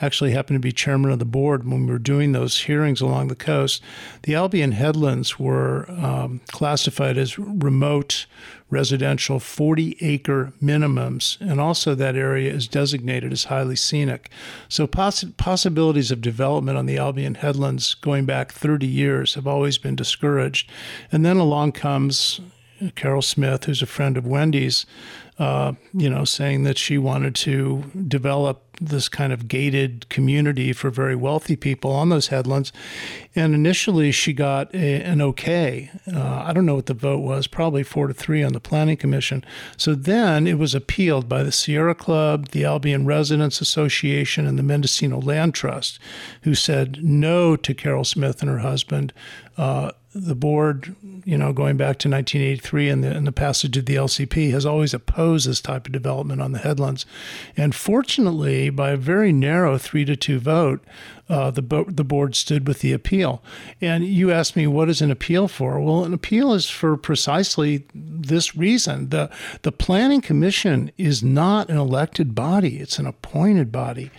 actually 0.00 0.32
happened 0.32 0.56
to 0.56 0.60
be 0.60 0.72
chairman 0.72 1.10
of 1.10 1.18
the 1.18 1.24
board 1.24 1.66
when 1.66 1.86
we 1.86 1.92
were 1.92 1.98
doing 1.98 2.32
those 2.32 2.62
hearings 2.62 3.00
along 3.00 3.28
the 3.28 3.34
coast, 3.34 3.82
the 4.22 4.34
Albion 4.34 4.72
headlands 4.72 5.38
were 5.38 5.90
um, 5.90 6.40
classified 6.48 7.16
as 7.16 7.38
remote 7.38 8.26
residential 8.68 9.38
40 9.38 9.98
acre 10.00 10.52
minimums, 10.62 11.38
and 11.40 11.60
also 11.60 11.94
that 11.94 12.16
area 12.16 12.52
is 12.52 12.66
designated 12.66 13.30
as 13.30 13.44
highly 13.44 13.76
scenic. 13.76 14.30
So, 14.68 14.86
poss- 14.86 15.24
possibilities 15.36 16.10
of 16.10 16.22
development 16.22 16.78
on 16.78 16.86
the 16.86 16.96
Albion 16.96 17.36
headlands 17.36 17.94
going 17.94 18.24
back 18.24 18.50
30 18.50 18.86
years 18.86 19.34
have 19.34 19.46
always 19.46 19.76
been 19.76 19.94
discouraged. 19.94 20.70
And 21.10 21.24
then 21.24 21.36
along 21.36 21.72
comes 21.72 22.40
Carol 22.90 23.22
Smith, 23.22 23.64
who's 23.64 23.82
a 23.82 23.86
friend 23.86 24.16
of 24.16 24.26
Wendy's, 24.26 24.86
uh, 25.38 25.72
you 25.92 26.10
know, 26.10 26.24
saying 26.24 26.64
that 26.64 26.78
she 26.78 26.98
wanted 26.98 27.34
to 27.34 27.84
develop 28.06 28.72
this 28.80 29.08
kind 29.08 29.32
of 29.32 29.48
gated 29.48 30.08
community 30.08 30.72
for 30.72 30.90
very 30.90 31.14
wealthy 31.14 31.56
people 31.56 31.90
on 31.90 32.08
those 32.08 32.28
headlands. 32.28 32.72
And 33.34 33.54
initially, 33.54 34.12
she 34.12 34.32
got 34.32 34.74
a, 34.74 35.02
an 35.02 35.20
okay. 35.22 35.90
Uh, 36.12 36.44
I 36.46 36.52
don't 36.52 36.66
know 36.66 36.74
what 36.74 36.86
the 36.86 36.94
vote 36.94 37.20
was, 37.20 37.46
probably 37.46 37.82
four 37.82 38.08
to 38.08 38.14
three 38.14 38.42
on 38.42 38.52
the 38.52 38.60
Planning 38.60 38.96
Commission. 38.96 39.44
So 39.76 39.94
then 39.94 40.46
it 40.46 40.58
was 40.58 40.74
appealed 40.74 41.28
by 41.28 41.42
the 41.42 41.52
Sierra 41.52 41.94
Club, 41.94 42.48
the 42.48 42.64
Albion 42.64 43.06
Residents 43.06 43.60
Association, 43.60 44.46
and 44.46 44.58
the 44.58 44.62
Mendocino 44.62 45.20
Land 45.20 45.54
Trust, 45.54 45.98
who 46.42 46.54
said 46.54 47.02
no 47.02 47.56
to 47.56 47.74
Carol 47.74 48.04
Smith 48.04 48.42
and 48.42 48.50
her 48.50 48.58
husband. 48.58 49.12
Uh, 49.56 49.92
the 50.14 50.34
board, 50.34 50.94
you 51.24 51.38
know, 51.38 51.52
going 51.52 51.76
back 51.76 51.98
to 51.98 52.08
1983 52.08 52.88
and 52.88 53.04
the, 53.04 53.10
and 53.10 53.26
the 53.26 53.32
passage 53.32 53.76
of 53.76 53.86
the 53.86 53.96
LCP, 53.96 54.50
has 54.50 54.66
always 54.66 54.92
opposed 54.92 55.48
this 55.48 55.60
type 55.60 55.86
of 55.86 55.92
development 55.92 56.42
on 56.42 56.52
the 56.52 56.58
headlands. 56.58 57.06
And 57.56 57.74
fortunately, 57.74 58.68
by 58.68 58.90
a 58.90 58.96
very 58.96 59.32
narrow 59.32 59.78
three 59.78 60.04
to 60.04 60.14
two 60.14 60.38
vote, 60.38 60.84
uh, 61.32 61.50
the 61.50 61.62
bo- 61.62 61.84
the 61.84 62.04
board 62.04 62.34
stood 62.34 62.68
with 62.68 62.80
the 62.80 62.92
appeal. 62.92 63.42
And 63.80 64.04
you 64.04 64.30
asked 64.30 64.54
me, 64.54 64.66
what 64.66 64.90
is 64.90 65.00
an 65.00 65.10
appeal 65.10 65.48
for? 65.48 65.80
Well, 65.80 66.04
an 66.04 66.12
appeal 66.12 66.52
is 66.52 66.68
for 66.68 66.96
precisely 66.98 67.86
this 67.94 68.54
reason. 68.54 69.08
the 69.08 69.30
The 69.62 69.72
Planning 69.72 70.20
Commission 70.20 70.90
is 70.98 71.22
not 71.22 71.70
an 71.70 71.78
elected 71.78 72.34
body; 72.34 72.78
it's 72.78 72.98
an 72.98 73.06
appointed 73.06 73.72
body. 73.72 74.10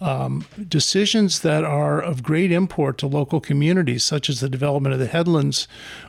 Um, 0.00 0.46
decisions 0.68 1.40
that 1.40 1.64
are 1.64 2.00
of 2.00 2.22
great 2.22 2.52
import 2.52 2.98
to 2.98 3.06
local 3.06 3.40
communities, 3.40 4.04
such 4.04 4.28
as 4.28 4.40
the 4.40 4.48
development 4.48 4.92
of 4.92 5.00
the 5.00 5.06
headlands, 5.06 5.37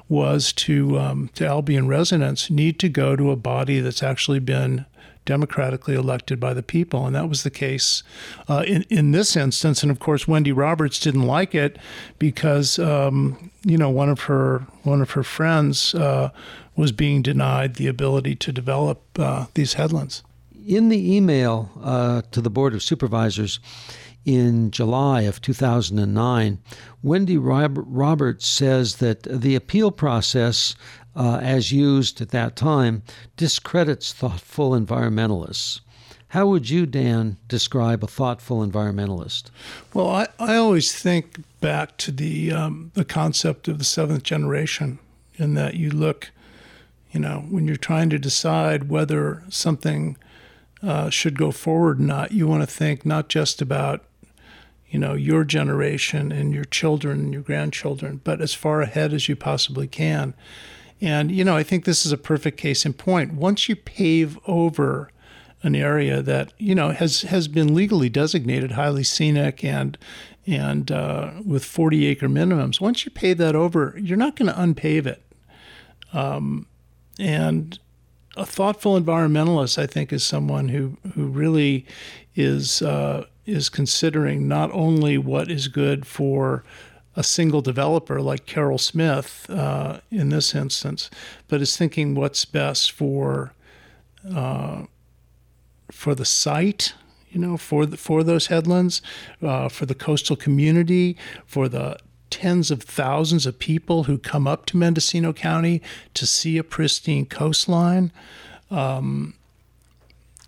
was 0.07 0.53
to 0.53 0.99
um, 0.99 1.29
to 1.35 1.45
Albion 1.45 1.87
residents, 1.87 2.49
need 2.49 2.79
to 2.79 2.89
go 2.89 3.15
to 3.15 3.31
a 3.31 3.35
body 3.35 3.79
that's 3.79 4.03
actually 4.03 4.39
been 4.39 4.85
democratically 5.29 5.93
elected 5.93 6.39
by 6.39 6.55
the 6.55 6.63
people. 6.63 7.05
And 7.05 7.15
that 7.15 7.29
was 7.29 7.43
the 7.43 7.51
case 7.51 8.01
uh, 8.47 8.63
in, 8.65 8.83
in 8.89 9.11
this 9.11 9.35
instance. 9.35 9.83
And 9.83 9.91
of 9.91 9.99
course, 9.99 10.27
Wendy 10.27 10.51
Roberts 10.51 10.99
didn't 10.99 11.27
like 11.27 11.53
it 11.53 11.77
because, 12.17 12.79
um, 12.79 13.51
you 13.63 13.77
know, 13.77 13.91
one 13.91 14.09
of 14.09 14.21
her, 14.21 14.65
one 14.83 15.01
of 15.01 15.11
her 15.11 15.21
friends 15.21 15.93
uh, 15.93 16.31
was 16.75 16.91
being 16.91 17.21
denied 17.21 17.75
the 17.75 17.85
ability 17.85 18.35
to 18.37 18.51
develop 18.51 19.03
uh, 19.19 19.45
these 19.53 19.73
headlands. 19.73 20.23
In 20.65 20.89
the 20.89 21.15
email 21.15 21.69
uh, 21.83 22.23
to 22.31 22.41
the 22.41 22.49
Board 22.49 22.73
of 22.73 22.81
Supervisors, 22.81 23.59
in 24.29 24.69
July 24.69 25.21
of 25.21 25.41
2009, 25.41 26.59
Wendy 27.01 27.35
Roberts 27.35 28.45
says 28.45 28.97
that 28.97 29.23
the 29.23 29.55
appeal 29.55 29.89
process 29.89 30.75
uh, 31.15 31.39
as 31.41 31.71
used 31.71 32.21
at 32.21 32.29
that 32.29 32.55
time, 32.55 33.01
discredits 33.37 34.13
thoughtful 34.13 34.71
environmentalists. 34.71 35.79
How 36.27 36.45
would 36.45 36.69
you, 36.69 36.85
Dan, 36.85 37.37
describe 37.47 38.03
a 38.03 38.07
thoughtful 38.07 38.63
environmentalist? 38.65 39.45
Well, 39.95 40.07
I, 40.07 40.27
I 40.37 40.57
always 40.57 40.93
think 40.93 41.39
back 41.59 41.97
to 41.97 42.11
the 42.11 42.51
um, 42.51 42.91
the 42.93 43.03
concept 43.03 43.67
of 43.67 43.79
the 43.79 43.83
seventh 43.83 44.21
generation, 44.21 44.99
in 45.37 45.55
that 45.55 45.73
you 45.73 45.89
look, 45.89 46.29
you 47.11 47.19
know, 47.19 47.47
when 47.49 47.65
you're 47.65 47.77
trying 47.77 48.11
to 48.11 48.19
decide 48.19 48.89
whether 48.89 49.43
something 49.49 50.17
uh, 50.83 51.09
should 51.09 51.35
go 51.35 51.49
forward 51.49 51.99
or 51.99 52.03
not, 52.03 52.31
you 52.31 52.45
want 52.45 52.61
to 52.61 52.67
think 52.67 53.07
not 53.07 53.27
just 53.27 53.59
about, 53.59 54.03
you 54.89 54.99
know, 54.99 55.13
your 55.13 55.43
generation 55.43 56.31
and 56.31 56.53
your 56.53 56.65
children 56.65 57.19
and 57.19 57.33
your 57.33 57.43
grandchildren, 57.43 58.21
but 58.23 58.41
as 58.41 58.53
far 58.53 58.81
ahead 58.81 59.13
as 59.13 59.29
you 59.29 59.35
possibly 59.35 59.87
can. 59.87 60.33
And, 61.01 61.31
you 61.31 61.43
know, 61.43 61.55
I 61.55 61.63
think 61.63 61.85
this 61.85 62.05
is 62.05 62.11
a 62.11 62.17
perfect 62.17 62.57
case 62.57 62.85
in 62.85 62.93
point. 62.93 63.33
Once 63.33 63.69
you 63.69 63.75
pave 63.75 64.37
over 64.47 65.11
an 65.61 65.75
area 65.75 66.21
that, 66.21 66.53
you 66.57 66.73
know, 66.73 66.89
has, 66.89 67.21
has 67.23 67.47
been 67.47 67.73
legally 67.73 68.09
designated 68.09 68.71
highly 68.71 69.03
scenic 69.03 69.63
and, 69.63 69.97
and 70.47 70.91
uh, 70.91 71.31
with 71.45 71.63
40 71.63 72.07
acre 72.07 72.27
minimums, 72.27 72.81
once 72.81 73.05
you 73.05 73.11
pave 73.11 73.37
that 73.37 73.55
over, 73.55 73.95
you're 73.97 74.17
not 74.17 74.35
going 74.35 74.51
to 74.51 74.59
unpave 74.59 75.05
it. 75.05 75.21
Um, 76.11 76.65
and 77.19 77.77
a 78.35 78.45
thoughtful 78.45 78.99
environmentalist, 78.99 79.77
I 79.77 79.85
think, 79.85 80.11
is 80.11 80.23
someone 80.23 80.69
who, 80.69 80.97
who 81.13 81.27
really 81.27 81.85
is, 82.35 82.81
uh, 82.81 83.25
is 83.49 83.69
considering 83.69 84.47
not 84.47 84.71
only 84.71 85.17
what 85.17 85.49
is 85.49 85.67
good 85.67 86.05
for 86.05 86.63
a 87.15 87.23
single 87.23 87.61
developer 87.61 88.21
like 88.21 88.45
Carol 88.45 88.77
Smith 88.77 89.49
uh, 89.49 89.99
in 90.11 90.29
this 90.29 90.55
instance, 90.55 91.09
but 91.47 91.61
is 91.61 91.75
thinking 91.75 92.15
what's 92.15 92.45
best 92.45 92.91
for 92.91 93.53
uh, 94.33 94.83
for 95.91 96.13
the 96.13 96.25
site, 96.25 96.93
you 97.29 97.39
know, 97.39 97.57
for 97.57 97.85
the, 97.85 97.97
for 97.97 98.23
those 98.23 98.47
headlands, 98.47 99.01
uh, 99.41 99.67
for 99.67 99.85
the 99.85 99.95
coastal 99.95 100.35
community, 100.35 101.17
for 101.45 101.67
the 101.67 101.97
tens 102.29 102.69
of 102.69 102.83
thousands 102.83 103.45
of 103.47 103.57
people 103.57 104.03
who 104.03 104.17
come 104.17 104.47
up 104.47 104.67
to 104.67 104.77
Mendocino 104.77 105.33
County 105.33 105.81
to 106.13 106.27
see 106.27 106.57
a 106.57 106.63
pristine 106.63 107.25
coastline. 107.25 108.11
Um, 108.69 109.33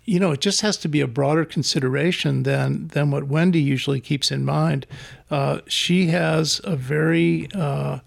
you 0.04 0.18
know, 0.18 0.32
it 0.32 0.40
just 0.40 0.62
has 0.62 0.76
to 0.78 0.88
be 0.88 1.00
a 1.00 1.06
broader 1.06 1.44
consideration 1.44 2.42
than 2.42 2.88
than 2.88 3.10
what 3.10 3.28
Wendy 3.28 3.62
usually 3.62 4.00
keeps 4.00 4.30
in 4.30 4.44
mind. 4.44 4.86
Uh, 5.30 5.60
she 5.66 6.08
has 6.08 6.60
a 6.64 6.76
very 6.76 7.48
uh, 7.54 8.00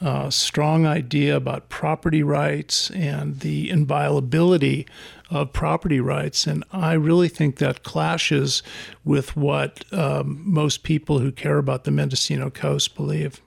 uh, 0.00 0.30
strong 0.30 0.86
idea 0.86 1.36
about 1.36 1.68
property 1.68 2.22
rights 2.22 2.90
and 2.90 3.40
the 3.40 3.70
inviolability 3.70 4.86
of 5.30 5.52
property 5.52 5.98
rights, 5.98 6.46
and 6.46 6.62
I 6.70 6.92
really 6.92 7.28
think 7.28 7.56
that 7.56 7.82
clashes 7.82 8.62
with 9.04 9.36
what 9.36 9.84
um, 9.92 10.40
most 10.44 10.84
people 10.84 11.18
who 11.18 11.32
care 11.32 11.58
about 11.58 11.84
the 11.84 11.90
Mendocino 11.90 12.50
Coast 12.50 12.94
believe. 12.94 13.40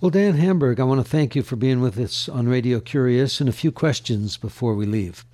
Well, 0.00 0.10
Dan 0.10 0.34
Hamburg, 0.34 0.78
I 0.78 0.84
want 0.84 1.04
to 1.04 1.10
thank 1.10 1.34
you 1.34 1.42
for 1.42 1.56
being 1.56 1.80
with 1.80 1.98
us 1.98 2.28
on 2.28 2.48
Radio 2.48 2.78
Curious 2.78 3.40
and 3.40 3.48
a 3.48 3.52
few 3.52 3.72
questions 3.72 4.36
before 4.36 4.74
we 4.74 4.86
leave. 4.86 5.24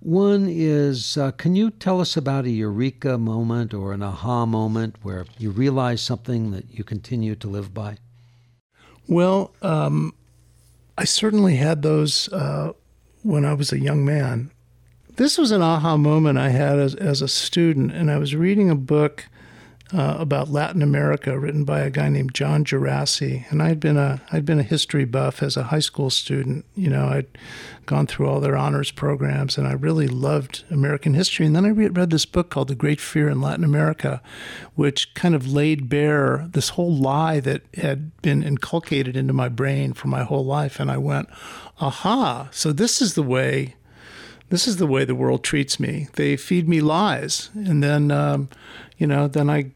One 0.00 0.48
is 0.48 1.18
uh, 1.18 1.32
Can 1.32 1.54
you 1.54 1.70
tell 1.70 2.00
us 2.00 2.16
about 2.16 2.46
a 2.46 2.50
eureka 2.50 3.18
moment 3.18 3.74
or 3.74 3.92
an 3.92 4.02
aha 4.02 4.46
moment 4.46 4.96
where 5.02 5.26
you 5.38 5.50
realize 5.50 6.00
something 6.00 6.52
that 6.52 6.64
you 6.70 6.84
continue 6.84 7.34
to 7.36 7.48
live 7.48 7.74
by? 7.74 7.98
Well, 9.06 9.52
um, 9.60 10.14
I 10.96 11.04
certainly 11.04 11.56
had 11.56 11.82
those 11.82 12.32
uh, 12.32 12.72
when 13.22 13.44
I 13.44 13.52
was 13.52 13.72
a 13.72 13.80
young 13.80 14.04
man. 14.04 14.50
This 15.16 15.36
was 15.36 15.50
an 15.50 15.60
aha 15.60 15.98
moment 15.98 16.38
I 16.38 16.48
had 16.48 16.78
as, 16.78 16.94
as 16.94 17.20
a 17.20 17.28
student, 17.28 17.92
and 17.92 18.10
I 18.10 18.16
was 18.16 18.34
reading 18.34 18.70
a 18.70 18.74
book 18.74 19.26
uh, 19.92 20.16
about 20.18 20.50
Latin 20.50 20.82
America, 20.82 21.38
written 21.38 21.64
by 21.64 21.80
a 21.80 21.90
guy 21.90 22.08
named 22.08 22.34
John 22.34 22.64
Gerassi. 22.64 23.50
And 23.50 23.62
I'd 23.62 23.80
been 23.80 23.96
a 23.96 24.20
I'd 24.32 24.44
been 24.44 24.60
a 24.60 24.64
history 24.64 25.04
buff 25.04 25.42
as 25.42 25.56
a 25.56 25.64
high 25.64 25.80
school 25.80 26.10
student. 26.10 26.64
You 26.74 26.90
know, 26.90 27.06
I'd 27.06 27.26
gone 27.86 28.06
through 28.06 28.28
all 28.28 28.40
their 28.40 28.56
honors 28.56 28.90
programs, 28.90 29.58
and 29.58 29.66
I 29.66 29.72
really 29.72 30.06
loved 30.06 30.64
American 30.70 31.14
history. 31.14 31.46
And 31.46 31.56
then 31.56 31.64
I 31.64 31.70
read 31.70 32.10
this 32.10 32.26
book 32.26 32.50
called 32.50 32.68
The 32.68 32.74
Great 32.74 33.00
Fear 33.00 33.28
in 33.28 33.40
Latin 33.40 33.64
America, 33.64 34.22
which 34.74 35.12
kind 35.14 35.34
of 35.34 35.50
laid 35.50 35.88
bare 35.88 36.46
this 36.52 36.70
whole 36.70 36.94
lie 36.94 37.40
that 37.40 37.62
had 37.74 38.16
been 38.22 38.42
inculcated 38.42 39.16
into 39.16 39.32
my 39.32 39.48
brain 39.48 39.92
for 39.92 40.08
my 40.08 40.22
whole 40.22 40.44
life. 40.44 40.78
And 40.78 40.90
I 40.90 40.98
went, 40.98 41.28
aha! 41.80 42.48
So 42.52 42.72
this 42.72 43.02
is 43.02 43.14
the 43.14 43.22
way 43.22 43.76
this 44.50 44.66
is 44.66 44.78
the 44.78 44.86
way 44.86 45.04
the 45.04 45.14
world 45.14 45.44
treats 45.44 45.78
me. 45.78 46.08
They 46.14 46.36
feed 46.36 46.68
me 46.68 46.80
lies, 46.80 47.50
and 47.54 47.84
then, 47.84 48.10
um, 48.10 48.48
you 48.98 49.06
know, 49.06 49.28
then 49.28 49.48
I 49.48 49.70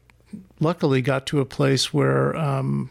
luckily 0.59 1.01
got 1.01 1.25
to 1.27 1.39
a 1.39 1.45
place 1.45 1.93
where, 1.93 2.35
um, 2.35 2.89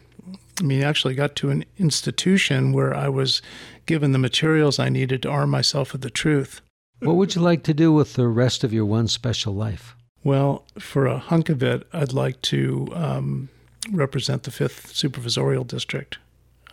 I 0.59 0.63
mean, 0.63 0.83
actually 0.83 1.15
got 1.15 1.35
to 1.37 1.49
an 1.49 1.65
institution 1.77 2.73
where 2.73 2.93
I 2.93 3.09
was 3.09 3.41
given 3.85 4.11
the 4.11 4.19
materials 4.19 4.79
I 4.79 4.89
needed 4.89 5.21
to 5.23 5.29
arm 5.29 5.49
myself 5.49 5.91
with 5.91 6.01
the 6.01 6.09
truth. 6.09 6.61
What 6.99 7.15
would 7.15 7.35
you 7.35 7.41
like 7.41 7.63
to 7.63 7.73
do 7.73 7.91
with 7.91 8.13
the 8.13 8.27
rest 8.27 8.63
of 8.63 8.73
your 8.73 8.85
one 8.85 9.07
special 9.07 9.53
life? 9.53 9.95
Well, 10.23 10.65
for 10.79 11.05
a 11.05 11.19
hunk 11.19 11.49
of 11.49 11.61
it, 11.61 11.87
I'd 11.93 12.13
like 12.13 12.41
to 12.43 12.87
um, 12.95 13.49
represent 13.91 14.43
the 14.43 14.51
5th 14.51 14.93
Supervisorial 14.93 15.67
District. 15.67 16.17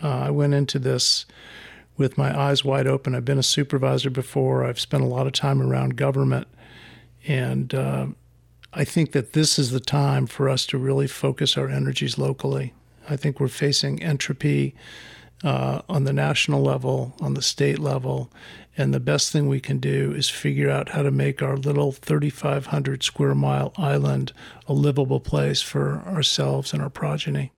Uh, 0.03 0.09
I 0.09 0.31
went 0.31 0.55
into 0.55 0.79
this 0.79 1.27
with 1.97 2.17
my 2.17 2.37
eyes 2.39 2.65
wide 2.65 2.87
open. 2.87 3.15
I've 3.15 3.25
been 3.25 3.39
a 3.39 3.43
supervisor 3.43 4.11
before, 4.11 4.65
I've 4.65 4.81
spent 4.81 5.03
a 5.03 5.07
lot 5.07 5.27
of 5.27 5.33
time 5.33 5.61
around 5.61 5.97
government, 5.97 6.49
and 7.27 7.75
uh, 7.75 8.07
I 8.75 8.85
think 8.85 9.13
that 9.13 9.35
this 9.35 9.59
is 9.59 9.71
the 9.71 9.81
time 9.81 10.27
for 10.27 10.49
us 10.49 10.65
to 10.67 10.79
really 10.79 11.07
focus 11.07 11.59
our 11.59 11.69
energies 11.69 12.17
locally. 12.17 12.73
I 13.09 13.17
think 13.17 13.39
we're 13.39 13.49
facing 13.49 14.03
entropy 14.03 14.75
uh, 15.45 15.83
on 15.89 16.05
the 16.05 16.13
national 16.13 16.63
level, 16.63 17.15
on 17.21 17.35
the 17.35 17.43
state 17.43 17.79
level, 17.79 18.31
and 18.77 18.95
the 18.95 19.01
best 19.01 19.31
thing 19.31 19.49
we 19.49 19.61
can 19.61 19.79
do 19.79 20.13
is 20.13 20.31
figure 20.31 20.71
out 20.71 20.91
how 20.91 21.03
to 21.03 21.11
make 21.11 21.43
our 21.43 21.57
little 21.57 21.93
3,500 21.93 23.03
square 23.03 23.35
mile 23.35 23.75
island 23.77 24.33
a 24.67 24.73
livable 24.73 25.21
place 25.21 25.61
for 25.61 26.03
ourselves 26.07 26.73
and 26.73 26.81
our 26.81 26.91
progeny. 26.91 27.53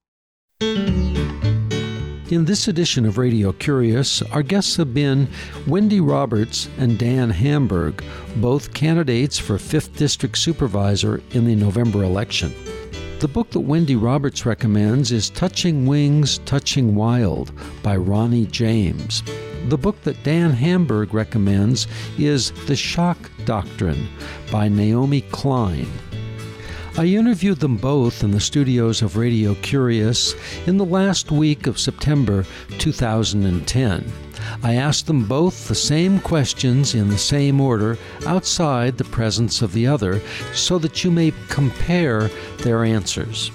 In 2.31 2.45
this 2.45 2.67
edition 2.67 3.05
of 3.05 3.19
Radio 3.19 3.51
Curious, 3.51 4.23
our 4.23 4.41
guests 4.41 4.77
have 4.77 4.95
been 4.95 5.27
Wendy 5.67 5.99
Roberts 6.01 6.67
and 6.79 6.97
Dan 6.97 7.29
Hamburg, 7.29 8.03
both 8.37 8.73
candidates 8.73 9.37
for 9.37 9.57
5th 9.57 9.95
District 9.95 10.35
Supervisor 10.35 11.21
in 11.33 11.45
the 11.45 11.53
November 11.53 12.03
election. 12.03 12.51
The 13.19 13.27
book 13.27 13.51
that 13.51 13.59
Wendy 13.59 13.95
Roberts 13.95 14.43
recommends 14.43 15.11
is 15.11 15.29
Touching 15.29 15.85
Wings, 15.85 16.39
Touching 16.45 16.95
Wild 16.95 17.51
by 17.83 17.95
Ronnie 17.95 18.47
James. 18.47 19.21
The 19.67 19.77
book 19.77 20.01
that 20.01 20.23
Dan 20.23 20.49
Hamburg 20.49 21.13
recommends 21.13 21.87
is 22.17 22.51
The 22.65 22.75
Shock 22.75 23.17
Doctrine 23.45 24.07
by 24.51 24.67
Naomi 24.67 25.21
Klein. 25.21 25.87
I 26.97 27.07
interviewed 27.07 27.59
them 27.59 27.75
both 27.75 28.23
in 28.23 28.31
the 28.31 28.39
studios 28.39 29.01
of 29.01 29.17
Radio 29.17 29.53
Curious 29.55 30.33
in 30.65 30.77
the 30.77 30.85
last 30.85 31.29
week 31.29 31.67
of 31.67 31.77
September 31.77 32.45
2010. 32.77 34.13
I 34.63 34.75
asked 34.75 35.05
them 35.05 35.25
both 35.27 35.67
the 35.67 35.75
same 35.75 36.21
questions 36.21 36.95
in 36.95 37.09
the 37.09 37.17
same 37.17 37.59
order 37.59 37.97
outside 38.25 38.97
the 38.97 39.03
presence 39.03 39.61
of 39.61 39.73
the 39.73 39.85
other 39.85 40.21
so 40.53 40.79
that 40.79 41.03
you 41.03 41.11
may 41.11 41.33
compare 41.49 42.29
their 42.59 42.85
answers. 42.85 43.51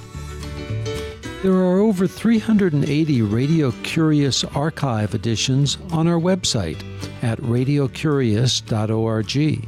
There 1.42 1.54
are 1.54 1.78
over 1.78 2.06
380 2.06 3.22
Radio 3.22 3.72
Curious 3.82 4.44
archive 4.44 5.14
editions 5.14 5.78
on 5.92 6.06
our 6.06 6.20
website 6.20 6.89
at 7.22 7.38
radiocurious.org, 7.38 9.64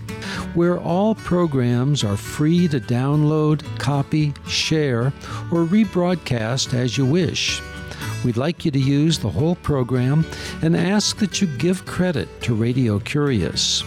where 0.55 0.81
all 0.81 1.15
programs 1.15 2.03
are 2.05 2.17
free 2.17 2.69
to 2.69 2.81
download, 2.81 3.63
copy, 3.79 4.35
share, 4.47 5.07
or 5.51 5.65
rebroadcast 5.65 6.75
as 6.75 6.99
you 6.99 7.07
wish. 7.07 7.63
We'd 8.25 8.37
like 8.37 8.65
you 8.65 8.71
to 8.71 8.79
use 8.79 9.19
the 9.19 9.31
whole 9.31 9.57
program 9.57 10.25
and 10.63 10.77
ask 10.77 11.19
that 11.19 11.41
you 11.41 11.49
give 11.59 11.85
credit 11.87 12.29
to 12.43 12.55
Radio 12.55 13.01
Curious. 13.01 13.83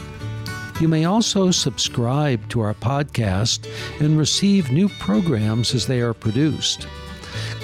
You 0.81 0.89
may 0.89 1.05
also 1.05 1.51
subscribe 1.51 2.49
to 2.49 2.59
our 2.59 2.73
podcast 2.73 3.65
and 4.01 4.17
receive 4.17 4.71
new 4.71 4.89
programs 4.89 5.73
as 5.73 5.87
they 5.87 6.01
are 6.01 6.13
produced 6.13 6.85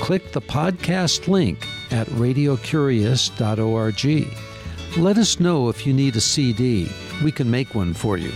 click 0.01 0.31
the 0.31 0.41
podcast 0.41 1.27
link 1.27 1.67
at 1.91 2.07
radiocurious.org. 2.07 4.50
Let 4.97 5.17
us 5.17 5.39
know 5.39 5.69
if 5.69 5.87
you 5.87 5.93
need 5.93 6.17
a 6.17 6.21
CD. 6.21 6.91
We 7.23 7.31
can 7.31 7.49
make 7.49 7.73
one 7.73 7.93
for 7.93 8.17
you. 8.17 8.33